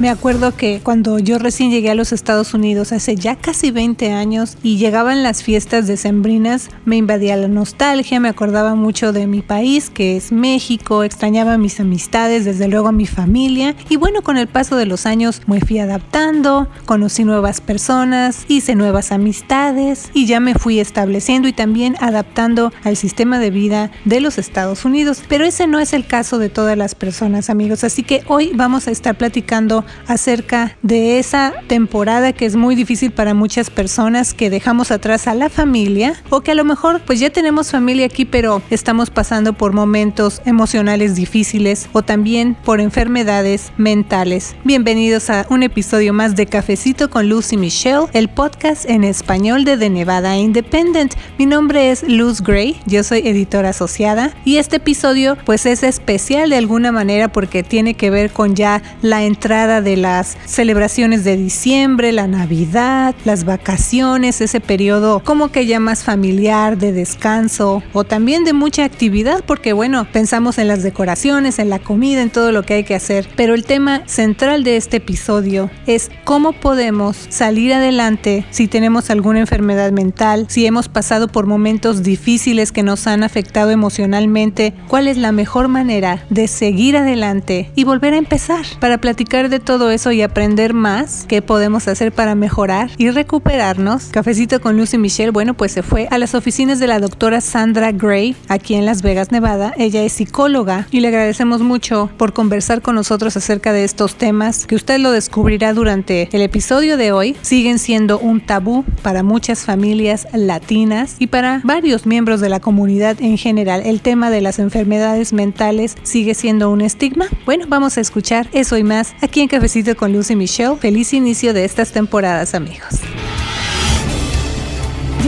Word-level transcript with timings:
Me 0.00 0.10
acuerdo 0.10 0.54
que 0.54 0.80
cuando 0.80 1.18
yo 1.18 1.38
recién 1.38 1.72
llegué 1.72 1.90
a 1.90 1.96
los 1.96 2.12
Estados 2.12 2.54
Unidos 2.54 2.92
hace 2.92 3.16
ya 3.16 3.34
casi 3.34 3.72
20 3.72 4.12
años 4.12 4.56
y 4.62 4.78
llegaban 4.78 5.24
las 5.24 5.42
fiestas 5.42 5.88
decembrinas, 5.88 6.68
me 6.84 6.96
invadía 6.96 7.36
la 7.36 7.48
nostalgia, 7.48 8.20
me 8.20 8.28
acordaba 8.28 8.76
mucho 8.76 9.12
de 9.12 9.26
mi 9.26 9.42
país, 9.42 9.90
que 9.90 10.16
es 10.16 10.30
México, 10.30 11.02
extrañaba 11.02 11.58
mis 11.58 11.80
amistades, 11.80 12.44
desde 12.44 12.68
luego 12.68 12.86
a 12.86 12.92
mi 12.92 13.06
familia 13.06 13.74
y 13.88 13.96
bueno, 13.96 14.22
con 14.22 14.36
el 14.36 14.46
paso 14.46 14.76
de 14.76 14.86
los 14.86 15.04
años 15.04 15.42
me 15.48 15.60
fui 15.60 15.80
adaptando, 15.80 16.68
conocí 16.86 17.24
nuevas 17.24 17.60
personas, 17.60 18.44
hice 18.46 18.76
nuevas 18.76 19.10
amistades 19.10 20.10
y 20.14 20.26
ya 20.26 20.38
me 20.38 20.54
fui 20.54 20.78
estableciendo 20.78 21.48
y 21.48 21.52
también 21.52 21.96
adaptando 21.98 22.72
al 22.84 22.96
sistema 22.96 23.40
de 23.40 23.50
vida 23.50 23.90
de 24.04 24.20
los 24.20 24.38
Estados 24.38 24.84
Unidos. 24.84 25.24
Pero 25.28 25.44
ese 25.44 25.66
no 25.66 25.80
es 25.80 25.92
el 25.92 26.06
caso 26.06 26.38
de 26.38 26.50
todas 26.50 26.78
las 26.78 26.94
personas, 26.94 27.50
amigos, 27.50 27.82
así 27.82 28.04
que 28.04 28.22
hoy 28.28 28.52
vamos 28.54 28.86
a 28.86 28.92
estar 28.92 29.18
platicando 29.18 29.84
acerca 30.06 30.76
de 30.82 31.18
esa 31.18 31.52
temporada 31.66 32.32
que 32.32 32.46
es 32.46 32.56
muy 32.56 32.74
difícil 32.74 33.10
para 33.10 33.34
muchas 33.34 33.70
personas 33.70 34.34
que 34.34 34.50
dejamos 34.50 34.90
atrás 34.90 35.26
a 35.26 35.34
la 35.34 35.48
familia 35.48 36.14
o 36.30 36.40
que 36.40 36.52
a 36.52 36.54
lo 36.54 36.64
mejor 36.64 37.00
pues 37.06 37.20
ya 37.20 37.30
tenemos 37.30 37.70
familia 37.70 38.06
aquí 38.06 38.24
pero 38.24 38.62
estamos 38.70 39.10
pasando 39.10 39.52
por 39.52 39.72
momentos 39.72 40.40
emocionales 40.44 41.14
difíciles 41.14 41.88
o 41.92 42.02
también 42.02 42.56
por 42.64 42.80
enfermedades 42.80 43.72
mentales. 43.76 44.54
Bienvenidos 44.64 45.30
a 45.30 45.46
un 45.50 45.62
episodio 45.62 46.12
más 46.12 46.36
de 46.36 46.46
Cafecito 46.46 47.10
con 47.10 47.28
Lucy 47.28 47.56
Michelle, 47.56 48.06
el 48.12 48.28
podcast 48.28 48.88
en 48.88 49.04
español 49.04 49.64
de 49.64 49.76
The 49.76 49.90
Nevada 49.90 50.36
Independent. 50.36 51.14
Mi 51.38 51.46
nombre 51.46 51.90
es 51.90 52.02
Luz 52.02 52.42
Gray, 52.42 52.80
yo 52.86 53.02
soy 53.02 53.26
editora 53.26 53.70
asociada 53.70 54.32
y 54.44 54.56
este 54.56 54.76
episodio 54.76 55.36
pues 55.44 55.66
es 55.66 55.82
especial 55.82 56.50
de 56.50 56.56
alguna 56.56 56.92
manera 56.92 57.28
porque 57.28 57.62
tiene 57.62 57.94
que 57.94 58.10
ver 58.10 58.30
con 58.30 58.54
ya 58.54 58.82
la 59.02 59.24
entrada 59.24 59.77
de 59.80 59.96
las 59.96 60.36
celebraciones 60.46 61.24
de 61.24 61.36
diciembre, 61.36 62.12
la 62.12 62.26
Navidad, 62.26 63.14
las 63.24 63.44
vacaciones, 63.44 64.40
ese 64.40 64.60
periodo 64.60 65.20
como 65.24 65.50
que 65.50 65.66
ya 65.66 65.80
más 65.80 66.04
familiar, 66.04 66.78
de 66.78 66.92
descanso 66.92 67.82
o 67.92 68.04
también 68.04 68.44
de 68.44 68.52
mucha 68.52 68.84
actividad, 68.84 69.44
porque 69.46 69.72
bueno, 69.72 70.06
pensamos 70.12 70.58
en 70.58 70.68
las 70.68 70.82
decoraciones, 70.82 71.58
en 71.58 71.70
la 71.70 71.78
comida, 71.78 72.22
en 72.22 72.30
todo 72.30 72.52
lo 72.52 72.62
que 72.62 72.74
hay 72.74 72.84
que 72.84 72.94
hacer, 72.94 73.28
pero 73.36 73.54
el 73.54 73.64
tema 73.64 74.02
central 74.06 74.64
de 74.64 74.76
este 74.76 74.98
episodio 74.98 75.70
es 75.86 76.10
cómo 76.24 76.52
podemos 76.52 77.26
salir 77.28 77.72
adelante 77.72 78.44
si 78.50 78.68
tenemos 78.68 79.10
alguna 79.10 79.40
enfermedad 79.40 79.92
mental, 79.92 80.46
si 80.48 80.66
hemos 80.66 80.88
pasado 80.88 81.28
por 81.28 81.46
momentos 81.46 82.02
difíciles 82.02 82.72
que 82.72 82.82
nos 82.82 83.06
han 83.06 83.22
afectado 83.22 83.70
emocionalmente, 83.70 84.74
cuál 84.88 85.08
es 85.08 85.16
la 85.16 85.32
mejor 85.32 85.68
manera 85.68 86.24
de 86.30 86.48
seguir 86.48 86.96
adelante 86.96 87.70
y 87.74 87.84
volver 87.84 88.14
a 88.14 88.18
empezar 88.18 88.64
para 88.80 88.98
platicar 88.98 89.48
de 89.48 89.60
todo 89.68 89.90
eso 89.90 90.12
y 90.12 90.22
aprender 90.22 90.72
más 90.72 91.26
qué 91.28 91.42
podemos 91.42 91.88
hacer 91.88 92.10
para 92.10 92.34
mejorar 92.34 92.90
y 92.96 93.10
recuperarnos. 93.10 94.04
Cafecito 94.04 94.62
con 94.62 94.78
Lucy 94.78 94.96
Michelle, 94.96 95.30
bueno, 95.30 95.52
pues 95.52 95.72
se 95.72 95.82
fue 95.82 96.08
a 96.10 96.16
las 96.16 96.34
oficinas 96.34 96.80
de 96.80 96.86
la 96.86 97.00
doctora 97.00 97.42
Sandra 97.42 97.92
Gray 97.92 98.34
aquí 98.48 98.76
en 98.76 98.86
Las 98.86 99.02
Vegas, 99.02 99.30
Nevada. 99.30 99.74
Ella 99.76 100.02
es 100.04 100.14
psicóloga 100.14 100.86
y 100.90 101.00
le 101.00 101.08
agradecemos 101.08 101.60
mucho 101.60 102.08
por 102.16 102.32
conversar 102.32 102.80
con 102.80 102.94
nosotros 102.94 103.36
acerca 103.36 103.74
de 103.74 103.84
estos 103.84 104.14
temas 104.14 104.66
que 104.66 104.74
usted 104.74 105.00
lo 105.00 105.12
descubrirá 105.12 105.74
durante 105.74 106.30
el 106.32 106.40
episodio 106.40 106.96
de 106.96 107.12
hoy. 107.12 107.36
Siguen 107.42 107.78
siendo 107.78 108.18
un 108.18 108.40
tabú 108.40 108.86
para 109.02 109.22
muchas 109.22 109.66
familias 109.66 110.28
latinas 110.32 111.16
y 111.18 111.26
para 111.26 111.60
varios 111.62 112.06
miembros 112.06 112.40
de 112.40 112.48
la 112.48 112.60
comunidad 112.60 113.20
en 113.20 113.36
general. 113.36 113.82
El 113.84 114.00
tema 114.00 114.30
de 114.30 114.40
las 114.40 114.60
enfermedades 114.60 115.34
mentales 115.34 115.94
sigue 116.04 116.32
siendo 116.32 116.70
un 116.70 116.80
estigma. 116.80 117.26
Bueno, 117.44 117.66
vamos 117.68 117.98
a 117.98 118.00
escuchar 118.00 118.48
eso 118.52 118.78
y 118.78 118.82
más 118.82 119.12
aquí 119.20 119.42
en 119.42 119.48
Cafecito 119.48 119.57
con 119.96 120.12
Lucy 120.12 120.36
Michelle. 120.36 120.76
Feliz 120.76 121.12
inicio 121.12 121.52
de 121.52 121.64
estas 121.64 121.90
temporadas, 121.92 122.54
amigos. 122.54 123.00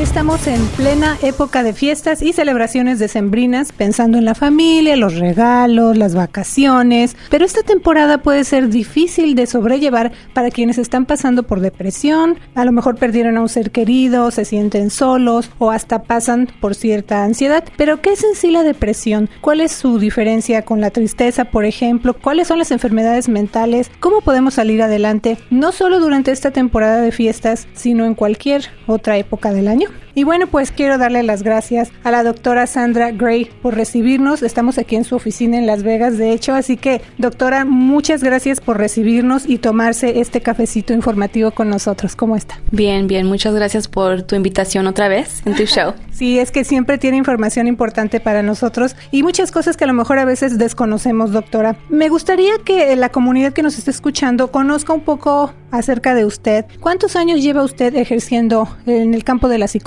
Estamos 0.01 0.47
en 0.47 0.67
plena 0.79 1.19
época 1.23 1.63
de 1.63 1.75
fiestas 1.75 2.23
y 2.23 2.33
celebraciones 2.33 2.99
decembrinas, 2.99 3.71
pensando 3.71 4.17
en 4.17 4.25
la 4.25 4.35
familia, 4.35 4.97
los 4.97 5.17
regalos, 5.17 5.95
las 5.99 6.15
vacaciones, 6.15 7.15
pero 7.29 7.45
esta 7.45 7.63
temporada 7.63 8.23
puede 8.23 8.45
ser 8.45 8.71
difícil 8.71 9.35
de 9.35 9.47
sobrellevar 9.47 10.11
para 10.33 10.51
quienes 10.51 10.79
están 10.79 11.05
pasando 11.05 11.43
por 11.43 11.61
depresión, 11.61 12.39
a 12.55 12.65
lo 12.65 12.73
mejor 12.73 12.97
perdieron 12.97 13.37
a 13.37 13.43
un 13.43 13.51
ser 13.51 13.73
querido, 13.73 14.31
se 14.31 14.47
sienten 14.47 14.89
solos 14.89 15.51
o 15.59 15.71
hasta 15.71 16.03
pasan 16.05 16.49
por 16.63 16.75
cierta 16.75 17.23
ansiedad. 17.23 17.63
Pero 17.77 18.01
¿qué 18.01 18.13
es 18.13 18.25
en 18.25 18.35
sí 18.35 18.51
la 18.51 18.63
depresión? 18.63 19.29
¿Cuál 19.43 19.61
es 19.61 19.71
su 19.71 19.99
diferencia 19.99 20.63
con 20.63 20.81
la 20.81 20.91
tristeza, 20.91 21.45
por 21.45 21.67
ejemplo? 21.67 22.15
¿Cuáles 22.15 22.49
son 22.49 22.59
las 22.59 22.71
enfermedades 22.71 23.29
mentales? 23.29 23.91
¿Cómo 24.01 24.23
podemos 24.23 24.55
salir 24.55 24.81
adelante 24.81 25.37
no 25.51 25.73
solo 25.73 26.01
durante 26.01 26.33
esta 26.33 26.53
temporada 26.53 27.03
de 27.03 27.13
fiestas, 27.13 27.69
sino 27.75 28.07
en 28.07 28.15
cualquier 28.15 28.65
otra 28.87 29.19
época 29.19 29.53
del 29.53 29.69
año? 29.69 29.90
Y 30.15 30.25
bueno, 30.25 30.47
pues 30.47 30.71
quiero 30.71 30.99
darle 30.99 31.23
las 31.23 31.43
gracias 31.43 31.93
a 32.05 32.11
la 32.11 32.23
doctora 32.23 32.67
Sandra 32.67 33.11
Gray 33.13 33.51
por 33.63 33.75
recibirnos. 33.75 34.43
Estamos 34.43 34.79
aquí 34.79 34.97
en 34.97 35.05
su 35.05 35.15
oficina 35.15 35.59
en 35.59 35.67
Las 35.67 35.83
Vegas, 35.83 36.19
de 36.19 36.33
hecho, 36.33 36.55
así 36.55 36.77
que 36.77 37.01
doctora, 37.19 37.65
muchas 37.65 38.23
gracias 38.23 38.61
por 38.61 38.79
recibirnos 38.79 39.47
y 39.47 39.59
tomarse 39.59 40.21
este 40.21 40.41
cafecito 40.41 40.93
informativo 40.93 41.51
con 41.53 41.69
nosotros. 41.69 42.17
¿Cómo 42.17 42.37
está? 42.37 42.61
Bien, 42.71 43.07
bien, 43.07 43.27
muchas 43.27 43.55
gracias 43.55 43.89
por 43.89 44.23
tu 44.23 44.35
invitación 44.35 44.87
otra 44.87 45.09
vez 45.09 45.43
en 45.45 45.55
tu 45.55 45.65
show. 45.65 45.95
sí, 46.13 46.39
es 46.39 46.51
que 46.51 46.65
siempre 46.65 46.99
tiene 46.99 47.17
información 47.17 47.67
importante 47.67 48.21
para 48.21 48.43
nosotros 48.43 48.97
y 49.11 49.23
muchas 49.23 49.53
cosas 49.53 49.77
que 49.77 49.85
a 49.85 49.87
lo 49.87 49.95
mejor 49.95 50.19
a 50.19 50.25
veces 50.25 50.59
desconocemos, 50.59 51.33
doctora. 51.33 51.77
Me 51.89 52.09
gustaría 52.09 52.53
que 52.65 52.95
la 52.97 53.11
comunidad 53.11 53.53
que 53.53 53.63
nos 53.63 53.79
esté 53.79 53.91
escuchando 53.91 54.51
conozca 54.51 54.93
un 54.93 55.03
poco 55.03 55.53
acerca 55.71 56.15
de 56.15 56.25
usted. 56.25 56.65
¿Cuántos 56.81 57.17
años 57.17 57.43
lleva 57.43 57.63
usted 57.63 57.95
ejerciendo 57.95 58.69
en 58.87 59.15
el 59.15 59.25
campo 59.25 59.49
de 59.49 59.59
la 59.59 59.69
psicología? 59.69 59.80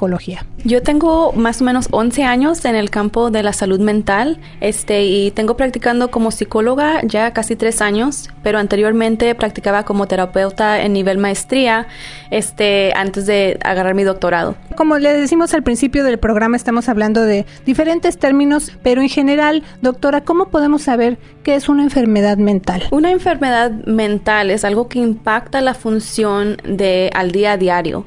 Yo 0.63 0.81
tengo 0.81 1.33
más 1.33 1.61
o 1.61 1.65
menos 1.65 1.87
11 1.91 2.23
años 2.23 2.63
en 2.65 2.75
el 2.75 2.89
campo 2.89 3.31
de 3.31 3.43
la 3.43 3.53
salud 3.53 3.79
mental 3.79 4.39
este, 4.61 5.03
y 5.03 5.31
tengo 5.31 5.57
practicando 5.57 6.09
como 6.09 6.31
psicóloga 6.31 7.01
ya 7.03 7.33
casi 7.33 7.55
tres 7.55 7.81
años, 7.81 8.29
pero 8.43 8.59
anteriormente 8.59 9.35
practicaba 9.35 9.83
como 9.83 10.07
terapeuta 10.07 10.81
en 10.81 10.93
nivel 10.93 11.17
maestría 11.17 11.87
este, 12.31 12.93
antes 12.95 13.25
de 13.25 13.59
agarrar 13.63 13.93
mi 13.93 14.03
doctorado. 14.03 14.55
Como 14.75 14.97
le 14.97 15.13
decimos 15.13 15.53
al 15.53 15.63
principio 15.63 16.03
del 16.03 16.17
programa, 16.17 16.55
estamos 16.55 16.89
hablando 16.89 17.21
de 17.21 17.45
diferentes 17.65 18.17
términos, 18.17 18.71
pero 18.83 19.01
en 19.01 19.09
general, 19.09 19.63
doctora, 19.81 20.21
¿cómo 20.21 20.49
podemos 20.49 20.83
saber 20.83 21.17
qué 21.43 21.55
es 21.55 21.69
una 21.69 21.83
enfermedad 21.83 22.37
mental? 22.37 22.83
Una 22.91 23.11
enfermedad 23.11 23.71
mental 23.85 24.49
es 24.49 24.63
algo 24.63 24.87
que 24.87 24.99
impacta 24.99 25.61
la 25.61 25.73
función 25.73 26.57
de 26.63 27.09
al 27.13 27.31
día 27.31 27.53
a 27.53 27.57
diario 27.57 28.05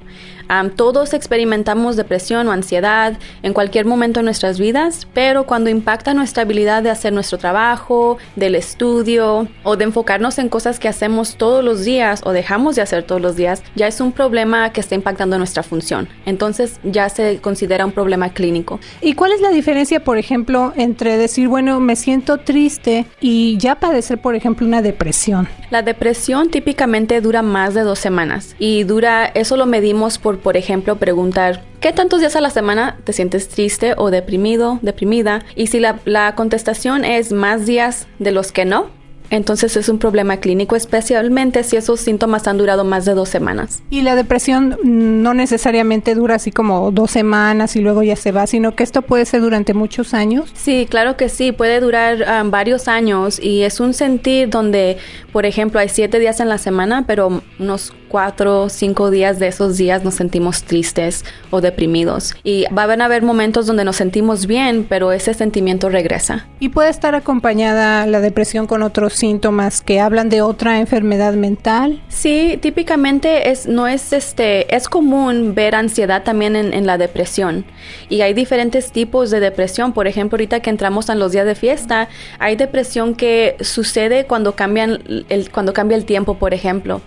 todos 0.77 1.15
experimentamos 1.15 1.97
depresión 1.97 2.49
o 2.49 2.53
ansiedad 2.53 3.19
en 3.43 3.53
cualquier 3.53 3.87
momento 3.87 4.21
de 4.21 4.25
nuestras 4.25 4.59
vidas, 4.59 5.07
pero 5.15 5.45
cuando 5.45 5.71
impacta 5.71 6.15
nuestra 6.15 6.43
habilidad 6.43 6.83
de 6.83 6.91
hacer 6.91 7.13
nuestro 7.13 7.39
trabajo, 7.39 8.19
del 8.37 8.55
estudio 8.55 9.49
o 9.63 9.77
de 9.77 9.85
enfocarnos 9.85 10.39
en 10.39 10.49
cosas 10.49 10.79
que 10.79 10.89
hacemos 10.89 11.37
todos 11.37 11.65
los 11.65 11.85
días 11.85 12.21
o 12.25 12.33
dejamos 12.33 12.77
de 12.77 12.83
hacer 12.83 13.03
todos 13.03 13.21
los 13.21 13.37
días, 13.37 13.63
ya 13.75 13.87
es 13.87 14.01
un 14.01 14.13
problema 14.13 14.73
que 14.73 14.81
está 14.81 14.95
impactando 14.95 15.39
nuestra 15.39 15.63
función. 15.63 16.09
Entonces 16.25 16.81
ya 16.83 17.09
se 17.09 17.39
considera 17.41 17.85
un 17.85 17.93
problema 17.93 18.31
clínico. 18.31 18.81
¿Y 19.01 19.15
cuál 19.15 19.33
es 19.33 19.41
la 19.41 19.51
diferencia, 19.51 20.03
por 20.03 20.19
ejemplo, 20.19 20.73
entre 20.77 21.17
decir, 21.17 21.49
bueno, 21.49 21.81
me 21.81 21.97
siento 21.97 22.39
triste 22.39 23.07
y 23.21 23.57
ya 23.59 23.77
padecer, 23.77 24.19
por 24.19 24.35
ejemplo, 24.35 24.67
una 24.67 24.83
depresión? 24.83 25.49
La 25.71 25.83
depresión 25.83 26.51
típicamente 26.51 27.21
dura 27.21 27.43
más 27.43 27.75
de 27.75 27.83
dos 27.83 27.99
semanas 27.99 28.55
y 28.59 28.85
dura, 28.85 29.27
eso 29.27 29.57
lo 29.57 29.67
medimos 29.67 30.19
por 30.19 30.36
por, 30.39 30.57
ejemplo, 30.57 30.97
preguntar 30.97 31.63
¿Qué 31.81 31.93
tantos 31.93 32.21
días 32.21 32.35
a 32.35 32.41
la 32.41 32.51
semana 32.51 32.97
te 33.05 33.13
sientes 33.13 33.49
triste 33.49 33.95
o 33.97 34.11
deprimido, 34.11 34.81
deprimida? 34.83 35.45
Y 35.55 35.69
si 35.69 35.79
la, 35.79 36.01
la, 36.05 36.35
contestación 36.35 37.05
es 37.05 37.33
más 37.33 37.65
días 37.65 38.09
de 38.19 38.33
los 38.33 38.51
que 38.51 38.65
no, 38.65 38.91
entonces 39.31 39.77
es 39.77 39.89
un 39.89 39.99
problema 39.99 40.39
clínico, 40.39 40.77
especialmente 40.77 41.65
si 41.65 41.77
esos 41.77 42.01
síntomas 42.01 42.47
han 42.47 42.59
durado 42.59 42.85
más 42.85 43.05
de 43.05 43.15
dos 43.15 43.29
semanas. 43.29 43.83
Y 43.91 44.03
la 44.03 44.15
depresión 44.15 44.79
no 44.85 45.35
necesariamente 45.35 46.15
dura 46.15 46.37
así 46.37 46.53
como 46.53 46.91
dos 46.91 47.11
semanas 47.11 47.77
y 47.77 47.81
luego 47.81 48.03
ya 48.03 48.17
se 48.17 48.33
va, 48.33 48.47
sino 48.47 48.75
que 48.77 48.85
esto 48.85 49.03
puede 49.03 49.25
ser 49.25 49.41
durante 49.41 49.75
muchos 49.75 50.15
años. 50.15 50.51
Sí, 50.55 50.87
claro 50.89 51.17
que 51.17 51.29
sí, 51.29 51.53
puede 51.53 51.81
durar 51.81 52.25
um, 52.43 52.51
varios 52.51 52.89
años 52.89 53.41
y 53.43 53.63
es 53.63 53.81
un 53.81 53.95
sentir 53.95 54.49
donde, 54.49 54.99
por 55.33 55.47
ejemplo, 55.47 55.81
hay 55.81 55.89
siete 55.89 56.19
días 56.19 56.41
en 56.41 56.49
la 56.49 56.59
semana, 56.59 57.05
pero 57.07 57.43
unos 57.59 57.93
cuatro, 58.09 58.69
cinco 58.69 59.11
días 59.11 59.39
de 59.39 59.49
esos 59.49 59.77
días 59.77 60.05
nos 60.05 60.15
sentimos 60.15 60.63
tristes 60.63 61.25
o 61.51 61.61
deprimidos. 61.61 62.35
Y 62.45 62.67
van 62.71 63.01
a 63.01 63.07
haber 63.07 63.23
momentos 63.23 63.67
donde 63.67 63.85
nos 63.85 63.97
sentimos 63.97 64.47
bien, 64.47 64.87
pero 64.89 65.13
ese 65.13 65.35
sentimiento 65.35 65.89
regresa. 65.89 66.47
¿Y 66.61 66.71
puede 66.71 66.91
estar 66.91 67.15
acompañada 67.15 68.07
la 68.07 68.21
depresión 68.21 68.67
con 68.67 68.83
otros 68.83 69.15
síntomas 69.15 69.81
que 69.81 70.01
hablan 70.01 70.29
de 70.29 70.43
otra 70.43 70.81
enfermedad 70.81 71.35
mental? 71.35 72.03
Sí, 72.09 72.59
típicamente 72.61 73.51
es, 73.51 73.67
no 73.67 73.87
es 73.87 74.13
este, 74.13 74.75
es 74.75 74.89
común 74.89 75.55
ver 75.55 75.75
ansiedad 75.75 76.23
también 76.23 76.57
en, 76.57 76.87
la 76.87 76.99
depresión. 76.99 77.65
Y 78.09 78.21
hay 78.21 78.33
diferentes 78.33 78.93
tipos 78.93 79.31
de 79.31 79.41
depresión. 79.41 79.93
Por 79.93 80.07
ejemplo, 80.07 80.37
ahorita 80.37 80.61
que 80.61 80.71
entramos 80.71 81.09
en 81.09 81.19
los 81.19 81.33
días 81.33 81.47
de 81.47 81.55
fiesta, 81.55 82.09
hay 82.39 82.57
depresión 82.57 83.15
que 83.15 83.57
sucede 83.61 84.27
cuando 84.27 84.55
cambian 84.55 85.03
el, 85.29 85.51
cuando 85.51 85.73
cambia 85.73 85.97
el 85.97 86.05
tiempo, 86.05 86.39
por 86.39 86.55
ejemplo 86.55 87.01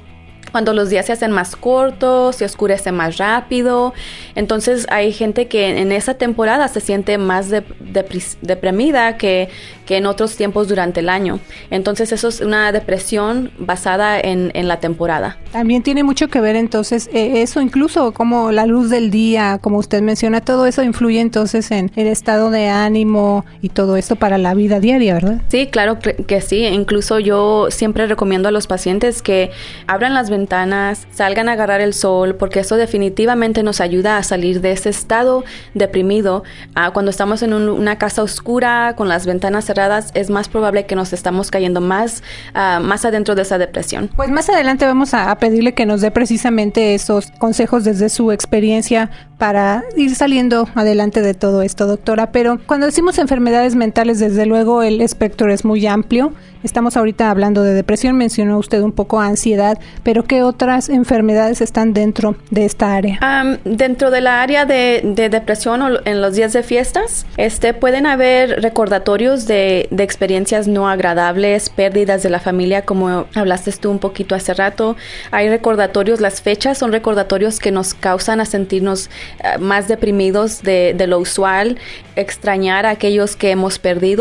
cuando 0.52 0.74
los 0.74 0.90
días 0.90 1.06
se 1.06 1.14
hacen 1.14 1.32
más 1.32 1.56
cortos, 1.56 2.38
se 2.38 2.46
oscurece 2.46 2.92
más 2.92 3.18
rápido. 3.18 3.94
Entonces 4.36 4.88
hay 4.90 5.12
gente 5.14 5.48
que 5.48 5.80
en 5.80 5.92
esa 5.92 6.16
temporada 6.16 6.68
se 6.68 6.80
siente 6.82 7.18
más 7.18 7.50
deprimida 7.50 9.18
que, 9.18 9.50
que, 9.86 9.98
en 9.98 10.06
otros 10.06 10.36
tiempos 10.36 10.68
durante 10.68 11.00
el 11.02 11.10
año. 11.10 11.40
Entonces 11.70 12.12
eso 12.12 12.28
es 12.28 12.42
una 12.42 12.72
depresión 12.72 13.52
basada 13.58 14.20
en, 14.20 14.52
en 14.54 14.68
la 14.68 14.80
temporada. 14.80 15.38
También 15.52 15.84
tiene 15.84 16.04
mucho 16.04 16.28
que 16.28 16.40
ver 16.42 16.56
entonces 16.56 17.10
eh, 17.14 17.42
eso, 17.42 17.62
incluso 17.62 18.14
como 18.14 18.52
la 18.52 18.66
luz 18.66 18.90
del 18.90 19.12
día, 19.12 19.60
como 19.62 19.78
usted 19.78 20.02
menciona, 20.02 20.42
todo 20.42 20.66
eso 20.66 20.84
influye 20.84 21.20
entonces 21.20 21.72
en 21.72 21.92
el 21.96 22.08
estado 22.08 22.50
de 22.50 22.70
ánimo 22.70 23.46
y 23.62 23.70
todo 23.70 23.98
esto 23.98 24.16
para 24.16 24.38
la 24.38 24.54
vida 24.54 24.80
diaria, 24.80 25.14
¿verdad? 25.16 25.42
Sí, 25.50 25.68
claro 25.68 26.00
que 26.00 26.42
sí. 26.42 26.66
Incluso 26.66 27.20
yo 27.20 27.68
siempre 27.70 28.08
recomiendo 28.08 28.50
a 28.50 28.52
los 28.52 28.68
pacientes 28.68 29.22
que 29.22 29.52
abran 29.88 30.14
las 30.14 30.30
ventanas 30.30 30.39
ventanas, 30.40 31.08
salgan 31.12 31.50
a 31.50 31.54
agarrar 31.54 31.82
el 31.82 31.94
sol, 31.94 32.36
porque 32.36 32.62
eso 32.62 32.78
definitivamente 32.78 33.62
nos 33.62 33.82
ayuda 33.82 34.18
a 34.18 34.24
salir 34.24 34.62
de 34.62 34.72
ese 34.72 34.90
estado 34.90 35.44
deprimido. 35.74 36.44
Ah, 36.76 36.92
cuando 36.92 37.12
estamos 37.12 37.44
en 37.44 37.54
una 37.54 37.98
casa 37.98 38.24
oscura, 38.24 38.94
con 38.96 39.08
las 39.08 39.26
ventanas 39.26 39.66
cerradas, 39.66 40.12
es 40.14 40.30
más 40.30 40.48
probable 40.48 40.86
que 40.86 40.96
nos 40.96 41.14
estamos 41.14 41.52
cayendo 41.52 41.82
más, 41.82 42.24
ah, 42.54 42.80
más 42.82 43.06
adentro 43.06 43.36
de 43.36 43.42
esa 43.42 43.58
depresión. 43.58 44.10
Pues 44.16 44.30
más 44.30 44.50
adelante 44.50 44.86
vamos 44.86 45.14
a, 45.14 45.36
pedirle 45.40 45.74
que 45.74 45.86
nos 45.86 46.02
dé 46.02 46.12
precisamente 46.12 46.96
esos 46.96 47.32
consejos 47.40 47.84
desde 47.84 48.10
su 48.10 48.32
experiencia 48.32 49.10
para 49.38 49.84
ir 49.96 50.16
saliendo 50.16 50.68
adelante 50.76 51.22
de 51.22 51.34
todo 51.34 51.62
esto, 51.62 51.88
doctora. 51.88 52.32
Pero 52.32 52.60
cuando 52.66 52.86
decimos 52.86 53.18
enfermedades 53.20 53.76
mentales, 53.76 54.20
desde 54.20 54.46
luego 54.46 54.84
el 54.84 55.02
espectro 55.02 55.52
es 55.52 55.64
muy 55.64 55.86
amplio. 55.88 56.34
Estamos 56.62 56.98
ahorita 56.98 57.32
hablando 57.32 57.64
de 57.64 57.74
depresión, 57.74 58.18
mencionó 58.18 58.58
usted 58.58 58.82
un 58.82 58.92
poco 58.92 59.22
ansiedad, 59.22 59.80
pero 60.04 60.26
¿qué 60.30 60.44
otras 60.44 60.90
enfermedades 60.90 61.60
están 61.60 61.94
dentro 61.94 62.36
de 62.52 62.64
esta 62.64 62.96
área? 62.96 63.20
dentro 63.66 64.12
de 64.12 64.22
la 64.22 64.42
área 64.42 64.66
de, 64.66 65.02
depresión 65.32 65.82
o 65.82 65.90
en 66.06 66.22
los 66.22 66.36
días 66.36 66.54
de 66.54 66.62
fiestas, 66.62 67.26
este, 67.38 67.74
pueden 67.74 68.06
haber 68.06 68.62
recordatorios 68.62 69.48
de, 69.48 69.88
de, 69.90 70.04
experiencias 70.04 70.68
no 70.68 70.88
agradables, 70.88 71.70
pérdidas 71.70 72.22
de 72.22 72.30
la 72.30 72.40
familia, 72.40 72.84
como 72.84 73.26
hablaste 73.34 73.72
tú 73.72 73.90
un 73.90 74.00
poquito 74.00 74.36
hace 74.36 74.54
rato. 74.54 74.96
Hay 75.32 75.50
recordatorios, 75.50 76.22
las 76.22 76.42
fechas 76.42 76.78
son 76.78 76.92
recordatorios 76.92 77.60
que 77.60 77.72
nos 77.72 77.96
causan 77.96 78.40
a 78.40 78.46
sentirnos 78.46 79.10
eh, 79.40 79.58
más 79.58 79.88
deprimidos 79.88 80.62
de, 80.62 80.94
de, 80.96 81.08
lo 81.08 81.18
usual, 81.18 81.80
extrañar 82.16 82.86
a 82.86 82.92
aquellos 82.92 83.36
que 83.36 83.50
hemos 83.50 83.80
perdido 83.80 84.20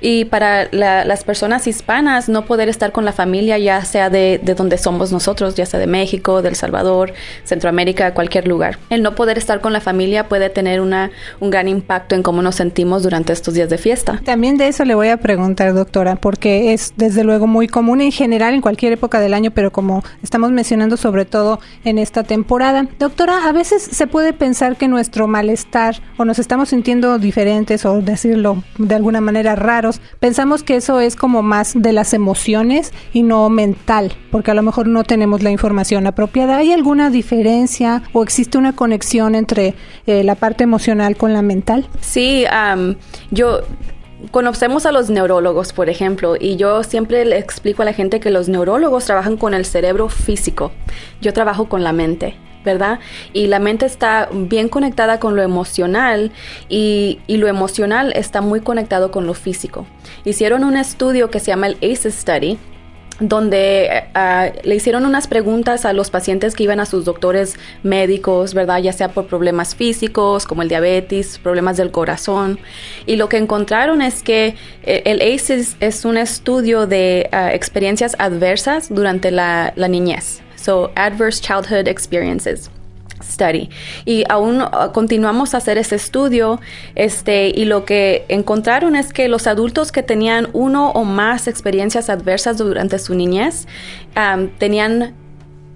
y 0.00 0.24
para 0.26 0.68
las 0.72 1.24
personas 1.24 1.66
hispanas 1.66 2.28
no 2.28 2.44
poder 2.44 2.68
estar 2.68 2.92
con 2.92 3.04
la 3.04 3.12
familia, 3.12 3.58
ya 3.58 3.84
sea 3.84 4.08
de, 4.08 4.40
de, 4.42 4.54
donde 4.54 4.78
somos 4.78 5.10
nosotros, 5.10 5.41
ya 5.50 5.66
sea 5.66 5.80
de 5.80 5.86
México, 5.86 6.42
del 6.42 6.56
Salvador, 6.56 7.12
Centroamérica, 7.44 8.14
cualquier 8.14 8.48
lugar. 8.48 8.78
El 8.90 9.02
no 9.02 9.14
poder 9.14 9.38
estar 9.38 9.60
con 9.60 9.72
la 9.72 9.80
familia 9.80 10.28
puede 10.28 10.50
tener 10.50 10.80
una, 10.80 11.10
un 11.40 11.50
gran 11.50 11.68
impacto 11.68 12.14
en 12.14 12.22
cómo 12.22 12.42
nos 12.42 12.56
sentimos 12.56 13.02
durante 13.02 13.32
estos 13.32 13.54
días 13.54 13.68
de 13.68 13.78
fiesta. 13.78 14.20
También 14.24 14.56
de 14.56 14.68
eso 14.68 14.84
le 14.84 14.94
voy 14.94 15.08
a 15.08 15.16
preguntar, 15.16 15.74
doctora, 15.74 16.16
porque 16.16 16.72
es 16.72 16.94
desde 16.96 17.24
luego 17.24 17.46
muy 17.46 17.68
común 17.68 18.00
en 18.00 18.12
general 18.12 18.54
en 18.54 18.60
cualquier 18.60 18.92
época 18.92 19.20
del 19.20 19.34
año, 19.34 19.50
pero 19.50 19.72
como 19.72 20.02
estamos 20.22 20.50
mencionando 20.52 20.96
sobre 20.96 21.24
todo 21.24 21.60
en 21.84 21.98
esta 21.98 22.22
temporada. 22.22 22.86
Doctora, 22.98 23.48
a 23.48 23.52
veces 23.52 23.82
se 23.82 24.06
puede 24.06 24.32
pensar 24.32 24.76
que 24.76 24.88
nuestro 24.88 25.26
malestar 25.26 25.96
o 26.16 26.24
nos 26.24 26.38
estamos 26.38 26.68
sintiendo 26.68 27.18
diferentes 27.18 27.84
o 27.84 28.00
decirlo 28.00 28.62
de 28.78 28.94
alguna 28.94 29.20
manera 29.20 29.56
raros, 29.56 30.00
pensamos 30.20 30.62
que 30.62 30.76
eso 30.76 31.00
es 31.00 31.16
como 31.16 31.42
más 31.42 31.72
de 31.74 31.92
las 31.92 32.14
emociones 32.14 32.92
y 33.12 33.22
no 33.22 33.48
mental, 33.48 34.12
porque 34.30 34.50
a 34.50 34.54
lo 34.54 34.62
mejor 34.62 34.86
no 34.86 35.04
tenemos 35.04 35.31
la 35.40 35.50
información 35.50 36.06
apropiada. 36.06 36.58
¿Hay 36.58 36.72
alguna 36.72 37.08
diferencia 37.08 38.02
o 38.12 38.22
existe 38.22 38.58
una 38.58 38.74
conexión 38.74 39.34
entre 39.34 39.74
eh, 40.06 40.24
la 40.24 40.34
parte 40.34 40.64
emocional 40.64 41.16
con 41.16 41.32
la 41.32 41.40
mental? 41.40 41.88
Sí, 42.00 42.44
yo 43.30 43.60
conocemos 44.30 44.86
a 44.86 44.92
los 44.92 45.10
neurólogos, 45.10 45.72
por 45.72 45.88
ejemplo, 45.88 46.34
y 46.38 46.56
yo 46.56 46.82
siempre 46.82 47.24
le 47.24 47.38
explico 47.38 47.82
a 47.82 47.84
la 47.84 47.92
gente 47.92 48.20
que 48.20 48.30
los 48.30 48.48
neurólogos 48.48 49.04
trabajan 49.04 49.36
con 49.36 49.54
el 49.54 49.64
cerebro 49.64 50.08
físico. 50.08 50.72
Yo 51.20 51.32
trabajo 51.32 51.68
con 51.68 51.82
la 51.82 51.92
mente. 51.92 52.36
¿verdad? 52.64 53.00
Y 53.32 53.48
la 53.48 53.58
mente 53.58 53.86
está 53.86 54.28
bien 54.32 54.68
conectada 54.68 55.18
con 55.18 55.34
lo 55.34 55.42
emocional 55.42 56.30
y, 56.68 57.18
lo 57.26 57.48
emocional 57.48 58.12
está 58.14 58.40
muy 58.40 58.60
conectado 58.60 59.10
con 59.10 59.26
lo 59.26 59.34
físico. 59.34 59.84
Hicieron 60.24 60.62
un 60.62 60.76
estudio 60.76 61.28
que 61.28 61.40
se 61.40 61.46
llama 61.46 61.66
el 61.66 61.76
ACEs 61.78 62.14
Study, 62.14 62.58
donde 63.20 63.84
eh, 63.84 64.04
ah, 64.14 64.50
le 64.62 64.74
hicieron 64.74 65.06
unas 65.06 65.26
preguntas 65.26 65.84
a 65.84 65.92
los 65.92 66.10
pacientes 66.10 66.54
que 66.54 66.64
iban 66.64 66.80
a 66.80 66.86
sus 66.86 67.04
doctores 67.04 67.56
médicos, 67.82 68.54
¿verdad? 68.54 68.78
Ya 68.78 68.92
sea 68.92 69.08
por 69.08 69.26
problemas 69.26 69.74
físicos, 69.74 70.46
como 70.46 70.62
el 70.62 70.68
diabetes, 70.68 71.38
problemas 71.38 71.76
del 71.76 71.90
corazón. 71.90 72.58
Y 73.06 73.16
lo 73.16 73.28
que 73.28 73.36
encontraron 73.36 74.02
es 74.02 74.22
que 74.22 74.54
eh, 74.82 75.02
el 75.04 75.20
ACEs 75.20 75.76
es 75.80 76.04
un 76.04 76.16
estudio 76.16 76.86
de 76.86 77.28
ah, 77.32 77.54
experiencias 77.54 78.16
adversas 78.18 78.88
durante 78.88 79.30
la 79.30 79.72
niñez. 79.76 80.42
So, 80.56 80.92
Adverse 80.94 81.40
Childhood 81.40 81.88
Experiences. 81.88 82.70
Study. 83.22 83.70
Y 84.04 84.24
aún 84.28 84.62
uh, 84.62 84.92
continuamos 84.92 85.54
a 85.54 85.58
hacer 85.58 85.78
ese 85.78 85.96
estudio, 85.96 86.60
este, 86.94 87.48
y 87.48 87.64
lo 87.64 87.84
que 87.84 88.24
encontraron 88.28 88.96
es 88.96 89.12
que 89.12 89.28
los 89.28 89.46
adultos 89.46 89.92
que 89.92 90.02
tenían 90.02 90.48
uno 90.52 90.90
o 90.90 91.04
más 91.04 91.48
experiencias 91.48 92.10
adversas 92.10 92.58
durante 92.58 92.98
su 92.98 93.14
niñez 93.14 93.66
um, 94.16 94.48
tenían 94.58 95.14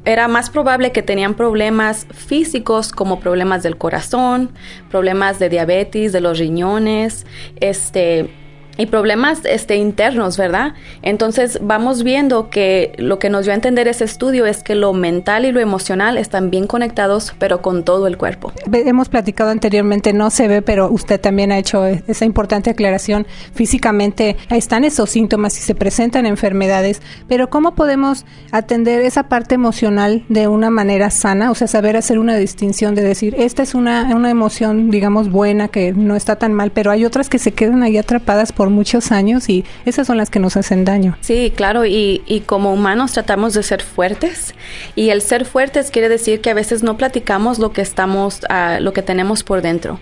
era 0.04 0.28
más 0.28 0.50
probable 0.50 0.93
que 0.93 1.02
tenían 1.02 1.34
problemas 1.34 2.06
físicos 2.14 2.93
como 2.93 3.19
problemas 3.19 3.64
del 3.64 3.76
corazón, 3.76 4.52
problemas 4.88 5.40
de 5.40 5.49
diabetes, 5.49 6.12
de 6.12 6.20
los 6.20 6.38
riñones, 6.38 7.26
este, 7.58 8.31
y 8.76 8.87
problemas 8.87 9.44
este, 9.44 9.76
internos, 9.76 10.37
¿verdad? 10.37 10.75
Entonces 11.02 11.58
vamos 11.62 12.02
viendo 12.02 12.50
que 12.50 12.93
lo 12.99 13.19
que 13.19 13.31
nos 13.31 13.44
dio 13.44 13.52
a 13.52 13.55
entender 13.55 13.88
ese 13.88 14.05
estudio 14.05 14.46
es 14.46 14.62
que 14.62 14.75
lo 14.75 14.93
mental 14.93 15.44
y 15.44 15.52
lo 15.52 15.61
emocional 15.61 16.19
están 16.19 16.50
bien 16.50 16.67
conectados, 16.67 17.35
pero 17.38 17.62
con 17.62 17.85
todo 17.85 18.06
el 18.06 18.16
cuerpo. 18.16 18.52
Hemos 18.73 19.09
platicado 19.09 19.50
anteriormente, 19.50 20.12
no 20.12 20.30
se 20.30 20.49
ve, 20.49 20.62
pero 20.62 20.90
usted 20.90 21.21
también 21.21 21.52
ha 21.52 21.59
hecho 21.59 21.85
esa 21.87 22.25
importante 22.25 22.71
aclaración. 22.71 23.26
Físicamente 23.54 24.37
están 24.50 24.85
esos 24.85 25.11
síntomas 25.11 25.59
y 25.59 25.62
se 25.62 25.75
presentan 25.75 26.26
enfermedades, 26.26 27.00
pero 27.28 27.49
¿cómo 27.50 27.75
podemos 27.75 28.25
atender 28.50 29.02
esa 29.02 29.28
parte 29.28 29.54
emocional 29.54 30.25
de 30.28 30.49
una 30.49 30.71
manera 30.71 31.11
sana? 31.11 31.50
O 31.50 31.54
sea, 31.54 31.66
saber 31.66 31.97
hacer 31.97 32.18
una 32.18 32.37
distinción 32.37 32.95
de 32.95 33.02
decir, 33.02 33.35
esta 33.38 33.62
es 33.62 33.75
una, 33.75 34.14
una 34.14 34.30
emoción, 34.30 34.90
digamos, 34.90 35.30
buena, 35.30 35.68
que 35.68 35.92
no 35.92 36.16
está 36.16 36.37
tan 36.37 36.52
mal, 36.52 36.71
pero 36.73 36.90
hay 36.90 37.04
otras 37.04 37.28
que 37.28 37.38
se 37.38 37.52
quedan 37.52 37.83
ahí 37.83 37.97
atrapadas 37.97 38.52
por 38.52 38.65
muchos 38.70 39.12
años 39.12 39.49
y 39.49 39.64
esas 39.85 40.06
son 40.06 40.16
las 40.16 40.30
que 40.30 40.38
nos 40.38 40.56
hacen 40.56 40.85
daño. 40.85 41.16
Sí, 41.20 41.52
claro, 41.54 41.85
y, 41.87 42.23
y 42.26 42.40
como 42.40 42.73
humanos 42.73 43.12
tratamos 43.12 43.54
de 43.54 43.62
ser 43.62 43.82
fuertes 43.82 44.54
y 44.94 45.11
el 45.11 45.23
ser 45.23 45.44
fuertes 45.44 45.90
quiere 45.90 46.08
decir 46.08 46.40
que 46.40 46.50
a 46.50 46.54
veces 46.54 46.82
no 46.82 46.96
platicamos 46.96 47.58
lo 47.58 47.73
que 47.73 47.82
estamos, 47.82 48.40
uh, 48.50 48.80
lo 48.80 48.92
que 48.92 49.02
tenemos 49.02 49.42
por 49.42 49.62
dentro. 49.62 50.00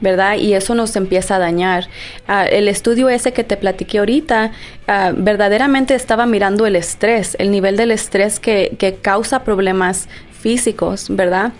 ¿verdad? 0.00 0.36
Y 0.36 0.54
eso 0.54 0.74
nos 0.74 0.96
empieza 0.96 1.36
a 1.36 1.38
dañar. 1.38 1.88
Uh, 2.26 2.46
el 2.50 2.68
estudio 2.68 3.10
ese 3.10 3.32
que 3.32 3.44
te 3.44 3.58
platiqué 3.58 3.98
ahorita, 3.98 4.50
uh, 4.88 5.12
verdaderamente 5.14 5.94
estaba 5.94 6.24
mirando 6.24 6.66
el 6.66 6.74
estrés, 6.74 7.36
el 7.38 7.50
nivel 7.50 7.76
del 7.76 7.90
estrés 7.90 8.40
que, 8.40 8.76
que 8.78 8.94
causa 8.94 9.44
problemas 9.44 10.08
físicos, 10.32 11.08
¿verdad? 11.10 11.52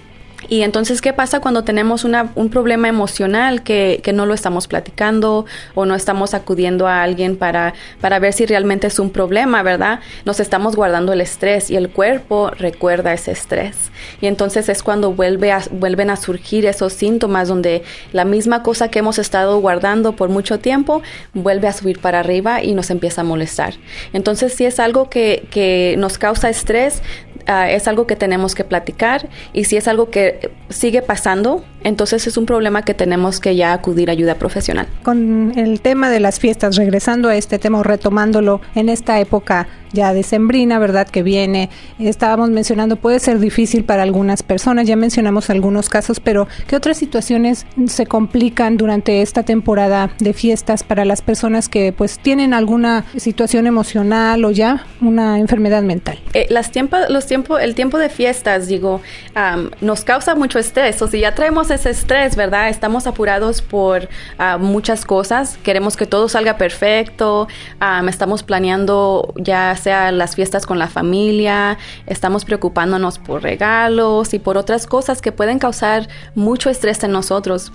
Y 0.48 0.62
entonces, 0.62 1.00
¿qué 1.00 1.12
pasa 1.12 1.40
cuando 1.40 1.64
tenemos 1.64 2.04
una, 2.04 2.32
un 2.34 2.50
problema 2.50 2.88
emocional 2.88 3.62
que, 3.62 4.00
que, 4.02 4.12
no 4.12 4.26
lo 4.26 4.34
estamos 4.34 4.66
platicando 4.66 5.46
o 5.74 5.86
no 5.86 5.94
estamos 5.94 6.34
acudiendo 6.34 6.88
a 6.88 7.02
alguien 7.02 7.36
para, 7.36 7.74
para 8.00 8.18
ver 8.18 8.32
si 8.32 8.46
realmente 8.46 8.86
es 8.86 8.98
un 8.98 9.10
problema, 9.10 9.62
¿verdad? 9.62 10.00
Nos 10.24 10.40
estamos 10.40 10.76
guardando 10.76 11.12
el 11.12 11.20
estrés 11.20 11.70
y 11.70 11.76
el 11.76 11.90
cuerpo 11.90 12.50
recuerda 12.50 13.12
ese 13.12 13.32
estrés. 13.32 13.90
Y 14.20 14.26
entonces 14.26 14.68
es 14.68 14.82
cuando 14.82 15.12
vuelve 15.12 15.52
vuelven 15.70 16.10
a 16.10 16.16
surgir 16.16 16.66
esos 16.66 16.92
síntomas 16.92 17.48
donde 17.48 17.82
la 18.12 18.24
misma 18.24 18.62
cosa 18.62 18.88
que 18.88 19.00
hemos 19.00 19.18
estado 19.18 19.58
guardando 19.60 20.16
por 20.16 20.28
mucho 20.28 20.58
tiempo 20.58 21.02
vuelve 21.34 21.68
a 21.68 21.72
subir 21.72 22.00
para 22.00 22.20
arriba 22.20 22.62
y 22.62 22.74
nos 22.74 22.90
empieza 22.90 23.22
a 23.22 23.24
molestar. 23.24 23.74
Entonces, 24.12 24.52
si 24.52 24.64
es 24.64 24.78
algo 24.80 25.10
que, 25.10 25.46
que 25.50 25.94
nos 25.98 26.18
causa 26.18 26.48
estrés, 26.48 27.02
uh, 27.48 27.68
es 27.68 27.88
algo 27.88 28.06
que 28.06 28.16
tenemos 28.16 28.54
que 28.54 28.64
platicar 28.64 29.28
y 29.52 29.64
si 29.64 29.76
es 29.76 29.88
algo 29.88 30.10
que 30.10 30.29
sigue 30.68 31.02
pasando, 31.02 31.64
entonces 31.82 32.26
es 32.26 32.36
un 32.36 32.46
problema 32.46 32.82
que 32.82 32.94
tenemos 32.94 33.40
que 33.40 33.56
ya 33.56 33.72
acudir 33.72 34.08
a 34.10 34.12
ayuda 34.12 34.34
profesional. 34.36 34.86
Con 35.02 35.52
el 35.56 35.80
tema 35.80 36.10
de 36.10 36.20
las 36.20 36.38
fiestas, 36.38 36.76
regresando 36.76 37.28
a 37.28 37.36
este 37.36 37.58
tema 37.58 37.82
retomándolo 37.82 38.60
en 38.74 38.88
esta 38.88 39.18
época 39.20 39.66
ya 39.92 40.12
decembrina, 40.12 40.78
¿verdad? 40.78 41.08
Que 41.08 41.22
viene, 41.22 41.70
estábamos 41.98 42.50
mencionando, 42.50 42.96
puede 42.96 43.18
ser 43.18 43.38
difícil 43.38 43.84
para 43.84 44.02
algunas 44.02 44.42
personas, 44.42 44.86
ya 44.86 44.96
mencionamos 44.96 45.50
algunos 45.50 45.88
casos, 45.88 46.20
pero 46.20 46.46
¿qué 46.66 46.76
otras 46.76 46.96
situaciones 46.96 47.66
se 47.86 48.06
complican 48.06 48.76
durante 48.76 49.22
esta 49.22 49.42
temporada 49.42 50.10
de 50.18 50.32
fiestas 50.32 50.84
para 50.84 51.04
las 51.04 51.22
personas 51.22 51.68
que 51.68 51.92
pues 51.92 52.18
tienen 52.18 52.54
alguna 52.54 53.04
situación 53.16 53.66
emocional 53.66 54.44
o 54.44 54.50
ya 54.50 54.86
una 55.00 55.38
enfermedad 55.38 55.82
mental? 55.82 56.20
Eh, 56.34 56.46
las 56.50 56.70
tiempo, 56.70 56.96
los 57.08 57.26
tiempo, 57.26 57.58
el 57.58 57.74
tiempo 57.74 57.98
de 57.98 58.08
fiestas, 58.08 58.68
digo, 58.68 59.00
um, 59.34 59.70
nos 59.80 60.04
causa 60.04 60.19
mucho 60.36 60.58
estrés, 60.58 61.00
o 61.02 61.06
si 61.06 61.20
ya 61.20 61.34
traemos 61.34 61.70
ese 61.70 61.90
estrés, 61.90 62.36
¿verdad? 62.36 62.68
Estamos 62.68 63.06
apurados 63.06 63.62
por 63.62 64.04
uh, 64.38 64.58
muchas 64.58 65.04
cosas, 65.04 65.58
queremos 65.62 65.96
que 65.96 66.06
todo 66.06 66.28
salga 66.28 66.56
perfecto, 66.56 67.48
um, 67.80 68.08
estamos 68.08 68.42
planeando 68.42 69.32
ya 69.36 69.74
sea 69.76 70.12
las 70.12 70.36
fiestas 70.36 70.66
con 70.66 70.78
la 70.78 70.88
familia, 70.88 71.78
estamos 72.06 72.44
preocupándonos 72.44 73.18
por 73.18 73.42
regalos 73.42 74.34
y 74.34 74.38
por 74.38 74.56
otras 74.56 74.86
cosas 74.86 75.20
que 75.20 75.32
pueden 75.32 75.58
causar 75.58 76.08
mucho 76.34 76.70
estrés 76.70 77.02
en 77.02 77.12
nosotros. 77.12 77.72